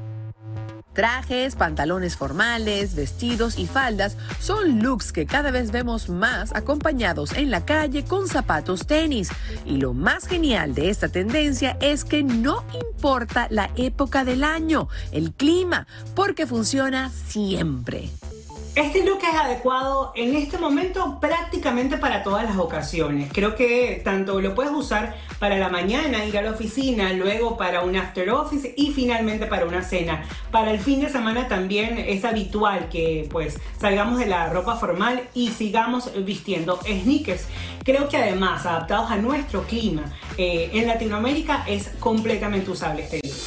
Trajes, 1.00 1.56
pantalones 1.56 2.18
formales, 2.18 2.94
vestidos 2.94 3.58
y 3.58 3.68
faldas 3.68 4.18
son 4.42 4.84
looks 4.84 5.14
que 5.14 5.26
cada 5.26 5.50
vez 5.50 5.72
vemos 5.72 6.10
más 6.10 6.54
acompañados 6.54 7.32
en 7.38 7.52
la 7.52 7.64
calle 7.64 8.04
con 8.04 8.28
zapatos 8.28 8.86
tenis. 8.86 9.30
Y 9.66 9.78
lo 9.78 9.94
más 9.94 10.28
genial 10.28 10.76
de 10.76 10.90
esta 10.90 11.08
tendencia 11.08 11.78
es 11.80 12.04
que 12.04 12.22
no 12.22 12.66
importa 12.74 13.48
la 13.50 13.70
época 13.78 14.26
del 14.26 14.44
año, 14.44 14.90
el 15.14 15.32
clima, 15.32 15.88
porque 16.16 16.46
funciona 16.46 17.10
siempre. 17.12 18.10
Este 18.76 19.04
look 19.04 19.20
es 19.24 19.36
adecuado 19.36 20.12
en 20.16 20.36
este 20.36 20.58
momento 20.58 21.20
prácticamente 21.20 21.98
para 21.98 22.24
todas 22.24 22.46
las 22.46 22.58
ocasiones. 22.58 23.30
Creo 23.34 23.56
que 23.56 24.02
tanto 24.04 24.40
lo 24.40 24.56
puedes 24.56 24.72
usar 24.72 25.18
para 25.40 25.58
la 25.58 25.70
mañana, 25.70 26.24
ir 26.26 26.38
a 26.38 26.42
la 26.42 26.52
oficina, 26.52 27.12
luego 27.14 27.58
para 27.58 27.82
un 27.82 27.96
after 27.96 28.30
office 28.30 28.74
y 28.78 28.92
finalmente 28.92 29.48
para 29.48 29.66
una 29.66 29.82
cena. 29.82 30.24
Para 30.52 30.72
el 30.72 30.80
fin 30.80 31.02
de 31.02 31.10
semana 31.10 31.48
también 31.48 31.98
es 31.98 32.24
habitual 32.24 32.90
que 32.90 33.28
pues 33.32 33.60
salgamos 33.80 34.20
de 34.20 34.28
la 34.28 34.50
ropa 34.50 34.76
formal 34.78 35.24
y 35.34 35.50
sigamos 35.50 36.12
vistiendo 36.24 36.80
sneakers. 36.84 37.48
Creo 37.84 38.08
que 38.08 38.18
además 38.18 38.66
adaptados 38.66 39.12
a 39.12 39.18
nuestro 39.18 39.64
clima 39.64 40.04
eh, 40.38 40.70
en 40.74 40.88
Latinoamérica 40.88 41.64
es 41.68 41.90
completamente 42.00 42.70
usable 42.72 43.04
este 43.04 43.20
look. 43.24 43.39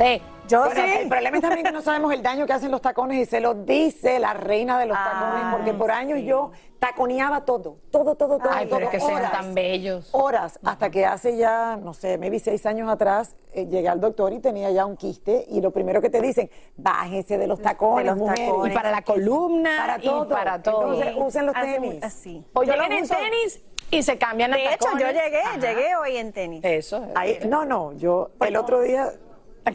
Sí. 0.00 0.22
Yo 0.48 0.64
Bueno, 0.64 0.80
El 0.82 1.08
problema 1.08 1.36
es 1.36 1.42
también 1.42 1.64
que 1.64 1.70
no 1.70 1.80
sabemos 1.80 2.12
el 2.12 2.22
daño 2.24 2.44
que 2.44 2.52
hacen 2.52 2.72
los 2.72 2.80
tacones 2.82 3.18
y 3.18 3.24
se 3.24 3.40
lo 3.40 3.54
dice 3.54 4.18
la 4.18 4.34
reina 4.34 4.80
de 4.80 4.86
los 4.86 4.96
tacones, 4.98 5.44
porque 5.52 5.72
por 5.74 5.92
años 5.92 6.18
yo 6.24 6.50
taconeaba 6.80 7.44
todo, 7.44 7.76
todo, 7.92 8.16
todo, 8.16 8.38
todo. 8.38 8.50
Ay, 8.50 8.66
pero 8.66 8.78
todo, 8.78 8.84
es 8.86 8.90
que 8.90 8.98
sean 9.00 9.30
tan 9.30 9.54
bellos. 9.54 10.08
Horas, 10.10 10.58
hasta 10.64 10.90
que 10.90 11.06
hace 11.06 11.36
ya, 11.36 11.76
no 11.80 11.94
sé, 11.94 12.18
maybe 12.18 12.40
seis 12.40 12.66
años 12.66 12.88
atrás, 12.88 13.36
eh, 13.52 13.66
llegué 13.66 13.88
al 13.88 14.00
doctor 14.00 14.32
y 14.32 14.40
tenía 14.40 14.72
ya 14.72 14.86
un 14.86 14.96
quiste 14.96 15.44
y 15.50 15.60
lo 15.60 15.70
primero 15.70 16.00
que 16.02 16.10
te 16.10 16.20
dicen, 16.20 16.50
bájese 16.76 17.38
de 17.38 17.46
los 17.46 17.62
tacones, 17.62 18.06
los 18.06 18.16
mujer, 18.16 18.38
tacones. 18.48 18.72
Y 18.72 18.74
para 18.74 18.90
la 18.90 19.02
columna 19.02 19.70
para 19.78 19.98
y 19.98 20.02
todo. 20.04 20.28
para 20.28 20.62
todo. 20.62 20.94
Entonces, 20.94 21.14
usen 21.16 21.46
los 21.46 21.54
tenis. 21.54 22.02
así. 22.02 22.44
O 22.54 22.64
Yo 22.64 22.72
llegan 22.72 22.88
los 22.90 22.98
en 22.98 23.04
uso- 23.04 23.14
tenis 23.14 23.62
y 23.92 24.02
se 24.02 24.18
cambian 24.18 24.52
a 24.52 24.56
De 24.56 24.64
hecho, 24.64 24.78
tacones. 24.86 25.04
yo 25.06 25.12
llegué, 25.22 25.42
Ajá. 25.42 25.58
llegué 25.58 25.94
hoy 25.94 26.16
en 26.16 26.32
tenis. 26.32 26.64
Eso. 26.64 27.06
Ahí- 27.14 27.38
no, 27.46 27.64
no, 27.64 27.92
yo 27.92 28.30
el 28.40 28.56
otro 28.56 28.80
día 28.80 29.12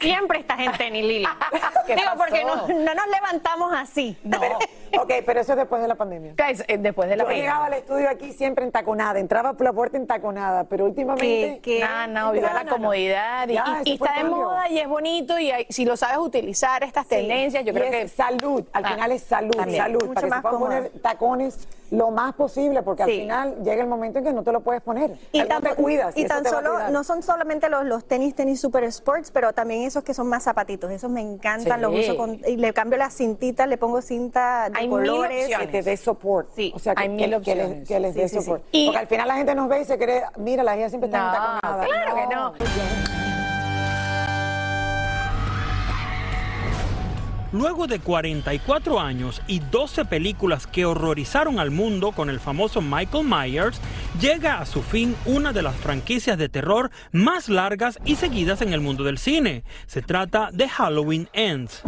Siempre 0.02 0.40
estás 0.40 0.60
en 0.60 0.72
tenis, 0.74 1.04
Lili. 1.06 1.28
¿Qué 1.88 1.96
Digo, 1.96 2.08
pasó? 2.08 2.18
porque 2.18 2.44
no, 2.44 2.56
no 2.68 2.94
nos 2.96 3.08
levantamos 3.08 3.72
así. 3.74 4.18
No. 4.24 4.40
ok, 5.02 5.12
pero 5.26 5.40
eso 5.42 5.54
es 5.54 5.58
después 5.58 5.82
de 5.82 5.88
la 5.88 5.96
pandemia. 5.96 6.34
eh, 6.68 6.78
Después 6.78 7.08
de 7.10 7.16
la 7.18 7.24
Yo 7.24 7.30
llegaba 7.30 7.66
al 7.68 7.74
estudio 7.74 8.10
aquí 8.10 8.34
siempre 8.34 8.66
entaconada, 8.66 9.20
entraba 9.20 9.54
por 9.54 9.64
la 9.66 9.74
puerta 9.74 9.98
entaconada, 9.98 10.64
pero 10.66 10.86
últimamente... 10.86 11.62
Nada, 11.80 12.08
no, 12.08 12.32
viva 12.32 12.54
la 12.54 12.66
comodidad 12.66 13.48
y, 13.48 13.54
Ya, 13.54 13.82
y- 13.84 13.92
y 13.92 13.94
está 13.94 14.10
de 14.14 14.22
cambio. 14.22 14.36
moda 14.38 14.70
y 14.70 14.80
es 14.80 14.88
bonito 14.88 15.38
y 15.40 15.52
hay- 15.52 15.68
si 15.70 15.86
lo 15.86 15.96
sabes 15.96 16.18
utilizar 16.18 16.84
estas 16.84 17.08
tendencias, 17.08 17.64
yo 17.64 17.72
Y 17.72 17.76
creo 17.76 17.86
es 17.86 17.92
que 17.92 18.08
salud, 18.08 18.64
al 18.74 18.86
Ah, 18.86 18.90
final 18.90 19.12
es 19.12 19.22
salud, 19.24 19.56
también. 19.56 19.78
salud, 19.82 20.02
Mucho 20.02 20.14
para 20.14 20.26
que 20.28 20.30
más 20.32 20.38
se 20.40 20.42
puedan 20.44 20.60
poner 20.60 20.90
tacones 21.02 21.68
lo 21.92 22.10
más 22.10 22.34
posible, 22.34 22.82
porque 22.82 23.04
al 23.04 23.10
final 23.12 23.64
llega 23.64 23.82
el 23.84 23.88
momento 23.88 24.18
en 24.18 24.26
que 24.26 24.34
no 24.34 24.42
te 24.44 24.52
lo 24.52 24.62
puedes 24.62 24.82
poner. 24.82 25.12
Y 25.32 25.44
tan, 25.44 25.62
te 25.62 25.76
cuidas. 25.76 26.18
y 26.18 26.24
eso 26.24 26.34
tan 26.34 26.44
solo, 26.44 26.90
no 26.90 27.04
son 27.04 27.22
solamente 27.22 27.70
los, 27.70 27.86
los 27.86 28.06
tenis, 28.06 28.34
tenis 28.34 28.60
super 28.60 28.84
sports, 28.86 29.30
pero 29.32 29.54
también 29.54 29.75
esos 29.84 30.04
que 30.04 30.14
son 30.14 30.28
más 30.28 30.44
zapatitos. 30.44 30.90
Esos 30.92 31.12
me 31.12 31.22
encantan, 31.22 31.80
Sí. 31.80 31.82
los 31.82 32.00
uso 32.00 32.16
con, 32.18 32.40
y 32.48 32.58
le 32.58 32.74
cambio 32.74 32.98
las 32.98 33.14
cintitas, 33.16 33.68
le 33.68 33.78
pongo 33.78 34.02
cinta 34.02 34.70
de 34.70 34.80
Hay 34.80 34.88
colores. 34.90 35.50
Que 35.58 35.68
te 35.68 35.82
dé 35.82 35.98
support. 35.98 36.48
Sí, 36.56 36.72
O 36.76 36.80
sea, 36.80 36.96
que, 36.96 37.04
hay 37.04 37.10
mil 37.10 37.30
que- 37.30 37.42
que 37.42 37.56
les, 37.56 37.88
que 37.88 38.00
les 38.00 38.14
Sí, 38.14 38.20
dé 38.22 38.30
sí, 38.30 38.36
sí. 38.38 38.42
support. 38.44 38.64
Y- 38.72 38.86
Porque 38.88 39.00
al 39.00 39.08
final 39.08 39.28
la 39.28 39.36
gente 39.36 39.56
nos 39.56 39.68
ve 39.70 39.82
y 39.82 39.86
se 39.86 39.98
cree, 39.98 40.24
mira, 40.38 40.64
la 40.64 40.74
gente 40.74 40.90
siempre 40.90 41.08
está 41.10 41.60
No, 41.64 41.86
claro 41.86 42.16
que 42.16 42.36
no. 42.36 43.35
Luego 47.56 47.88
de 47.88 48.00
44 48.00 49.00
años 49.00 49.42
y 49.48 49.60
12 49.60 50.04
películas 50.04 50.68
que 50.68 50.84
horrorizaron 50.84 51.58
al 51.58 51.72
mundo 51.72 52.12
con 52.12 52.30
el 52.30 52.42
famoso 52.42 52.82
Michael 52.82 53.26
Myers, 53.26 53.80
llega 54.20 54.60
a 54.60 54.66
su 54.66 54.84
fin 54.84 55.16
una 55.26 55.54
de 55.54 55.62
las 55.62 55.74
franquicias 55.78 56.38
de 56.38 56.50
terror 56.50 56.92
más 57.14 57.48
largas 57.48 57.98
y 58.04 58.18
seguidas 58.18 58.62
en 58.62 58.74
el 58.74 58.82
mundo 58.82 59.06
del 59.06 59.18
cine. 59.18 59.64
Se 59.88 60.02
trata 60.02 60.50
de 60.52 60.68
Halloween 60.68 61.30
Ends. 61.32 61.82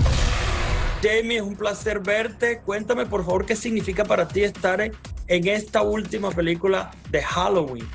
Jamie, 1.04 1.36
es 1.36 1.44
un 1.44 1.58
placer 1.58 2.00
verte. 2.00 2.62
Cuéntame 2.66 3.06
por 3.06 3.26
favor 3.26 3.46
qué 3.46 3.58
significa 3.58 4.06
para 4.06 4.26
ti 4.26 4.44
estar 4.44 4.80
en, 4.80 4.94
esta 5.28 5.82
última 5.82 6.32
película 6.32 6.92
de 7.10 7.22
Halloween. 7.22 7.86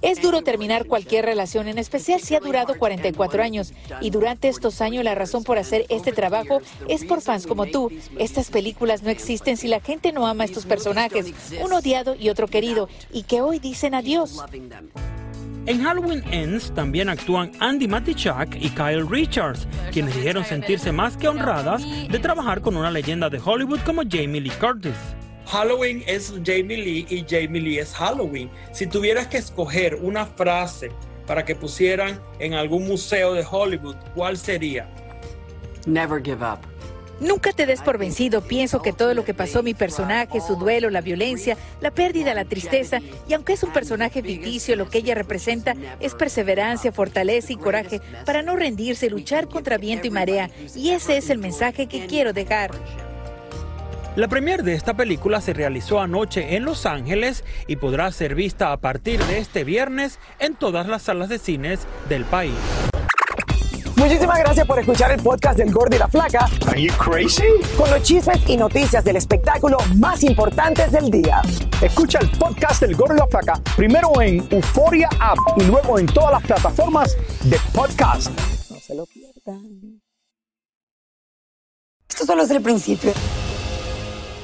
Es 0.00 0.22
duro 0.22 0.42
terminar 0.42 0.86
cualquier 0.86 1.26
relación, 1.26 1.68
en 1.68 1.78
especial 1.78 2.20
si 2.20 2.34
ha 2.34 2.40
durado 2.40 2.78
44 2.78 3.42
años. 3.42 3.74
Y 4.00 4.10
durante 4.10 4.48
estos 4.48 4.80
años 4.80 5.04
la 5.04 5.14
razón 5.14 5.44
por 5.44 5.58
hacer 5.58 5.84
este 5.90 6.12
trabajo 6.12 6.62
es 6.88 7.04
por 7.04 7.20
fans 7.20 7.46
como 7.46 7.66
tú. 7.66 7.90
Estas 8.18 8.50
películas 8.50 9.02
no 9.02 9.10
existen 9.10 9.56
si 9.56 9.68
la 9.68 9.80
gente 9.80 10.12
no 10.12 10.26
ama 10.26 10.44
a 10.44 10.46
estos 10.46 10.64
personajes, 10.64 11.32
uno 11.62 11.78
odiado 11.78 12.14
y 12.14 12.30
otro 12.30 12.48
querido, 12.48 12.88
y 13.12 13.24
que 13.24 13.42
hoy 13.42 13.58
dicen 13.58 13.94
adiós. 13.94 14.42
En 15.64 15.84
Halloween 15.84 16.24
Ends 16.32 16.72
también 16.74 17.08
actúan 17.08 17.52
Andy 17.60 17.86
Matichak 17.86 18.56
y 18.56 18.70
Kyle 18.70 19.06
Richards, 19.08 19.68
quienes 19.92 20.16
dijeron 20.16 20.44
sentirse 20.44 20.90
más 20.90 21.16
que 21.16 21.28
honradas 21.28 21.82
de 22.08 22.18
trabajar 22.18 22.60
con 22.62 22.76
una 22.76 22.90
leyenda 22.90 23.30
de 23.30 23.38
Hollywood 23.38 23.80
como 23.84 24.02
Jamie 24.02 24.40
Lee 24.40 24.50
Curtis. 24.50 24.96
Halloween 25.52 26.02
es 26.06 26.32
Jamie 26.42 26.78
Lee 26.78 27.06
y 27.10 27.26
Jamie 27.28 27.60
Lee 27.60 27.78
es 27.78 27.92
Halloween. 27.92 28.48
Si 28.72 28.86
tuvieras 28.86 29.26
que 29.26 29.36
escoger 29.36 29.96
una 29.96 30.24
frase 30.24 30.90
para 31.26 31.44
que 31.44 31.54
pusieran 31.54 32.18
en 32.38 32.54
algún 32.54 32.86
museo 32.86 33.34
de 33.34 33.44
Hollywood, 33.48 33.96
¿cuál 34.14 34.38
sería? 34.38 34.88
Never 35.84 36.22
give 36.24 36.42
up. 36.42 36.60
Nunca 37.20 37.52
te 37.52 37.66
des 37.66 37.82
por 37.82 37.98
vencido. 37.98 38.40
Pienso 38.40 38.80
que 38.80 38.94
todo 38.94 39.12
lo 39.12 39.26
que 39.26 39.34
pasó 39.34 39.62
mi 39.62 39.74
personaje, 39.74 40.40
su 40.40 40.56
duelo, 40.56 40.88
la 40.88 41.02
violencia, 41.02 41.58
la 41.82 41.90
pérdida, 41.90 42.32
la 42.32 42.46
tristeza, 42.46 43.00
y 43.28 43.34
aunque 43.34 43.52
es 43.52 43.62
un 43.62 43.74
personaje 43.74 44.22
ficticio, 44.22 44.74
lo 44.74 44.88
que 44.88 44.98
ella 44.98 45.14
representa 45.14 45.74
es 46.00 46.14
perseverancia, 46.14 46.92
fortaleza 46.92 47.52
y 47.52 47.56
coraje 47.56 48.00
para 48.24 48.40
no 48.40 48.56
rendirse, 48.56 49.10
luchar 49.10 49.48
contra 49.48 49.76
viento 49.76 50.06
y 50.06 50.10
marea. 50.10 50.48
Y 50.74 50.90
ese 50.90 51.18
es 51.18 51.28
el 51.28 51.36
mensaje 51.36 51.88
que 51.88 52.06
quiero 52.06 52.32
dejar. 52.32 52.70
La 54.14 54.28
premier 54.28 54.62
de 54.62 54.74
esta 54.74 54.92
película 54.92 55.40
se 55.40 55.54
realizó 55.54 55.98
anoche 55.98 56.54
en 56.54 56.66
Los 56.66 56.84
Ángeles 56.84 57.44
y 57.66 57.76
podrá 57.76 58.12
ser 58.12 58.34
vista 58.34 58.70
a 58.70 58.76
partir 58.76 59.24
de 59.24 59.38
este 59.38 59.64
viernes 59.64 60.18
en 60.38 60.54
todas 60.54 60.86
las 60.86 61.00
salas 61.02 61.30
de 61.30 61.38
cines 61.38 61.80
del 62.10 62.26
país. 62.26 62.52
Muchísimas 63.96 64.38
gracias 64.40 64.66
por 64.66 64.78
escuchar 64.78 65.12
el 65.12 65.22
podcast 65.22 65.56
del 65.56 65.72
Gordo 65.72 65.96
y 65.96 65.98
la 65.98 66.08
Flaca. 66.08 66.46
Are 66.66 66.82
you 66.82 66.92
crazy? 66.98 67.46
Con 67.78 67.90
los 67.90 68.02
chismes 68.02 68.46
y 68.46 68.58
noticias 68.58 69.02
del 69.02 69.16
espectáculo 69.16 69.78
más 69.96 70.22
importantes 70.24 70.92
del 70.92 71.10
día. 71.10 71.40
Escucha 71.80 72.18
el 72.18 72.28
podcast 72.32 72.82
del 72.82 72.94
Gordo 72.94 73.14
y 73.14 73.18
la 73.18 73.26
Flaca 73.28 73.54
primero 73.76 74.20
en 74.20 74.46
Euforia 74.50 75.08
App 75.20 75.38
y 75.56 75.64
luego 75.64 75.98
en 75.98 76.04
todas 76.04 76.32
las 76.32 76.42
plataformas 76.42 77.16
de 77.44 77.58
podcast. 77.72 78.30
No 78.70 78.76
se 78.78 78.94
lo 78.94 79.06
pierdan. 79.06 80.02
Esto 82.10 82.26
solo 82.26 82.42
es 82.42 82.50
el 82.50 82.60
principio. 82.60 83.12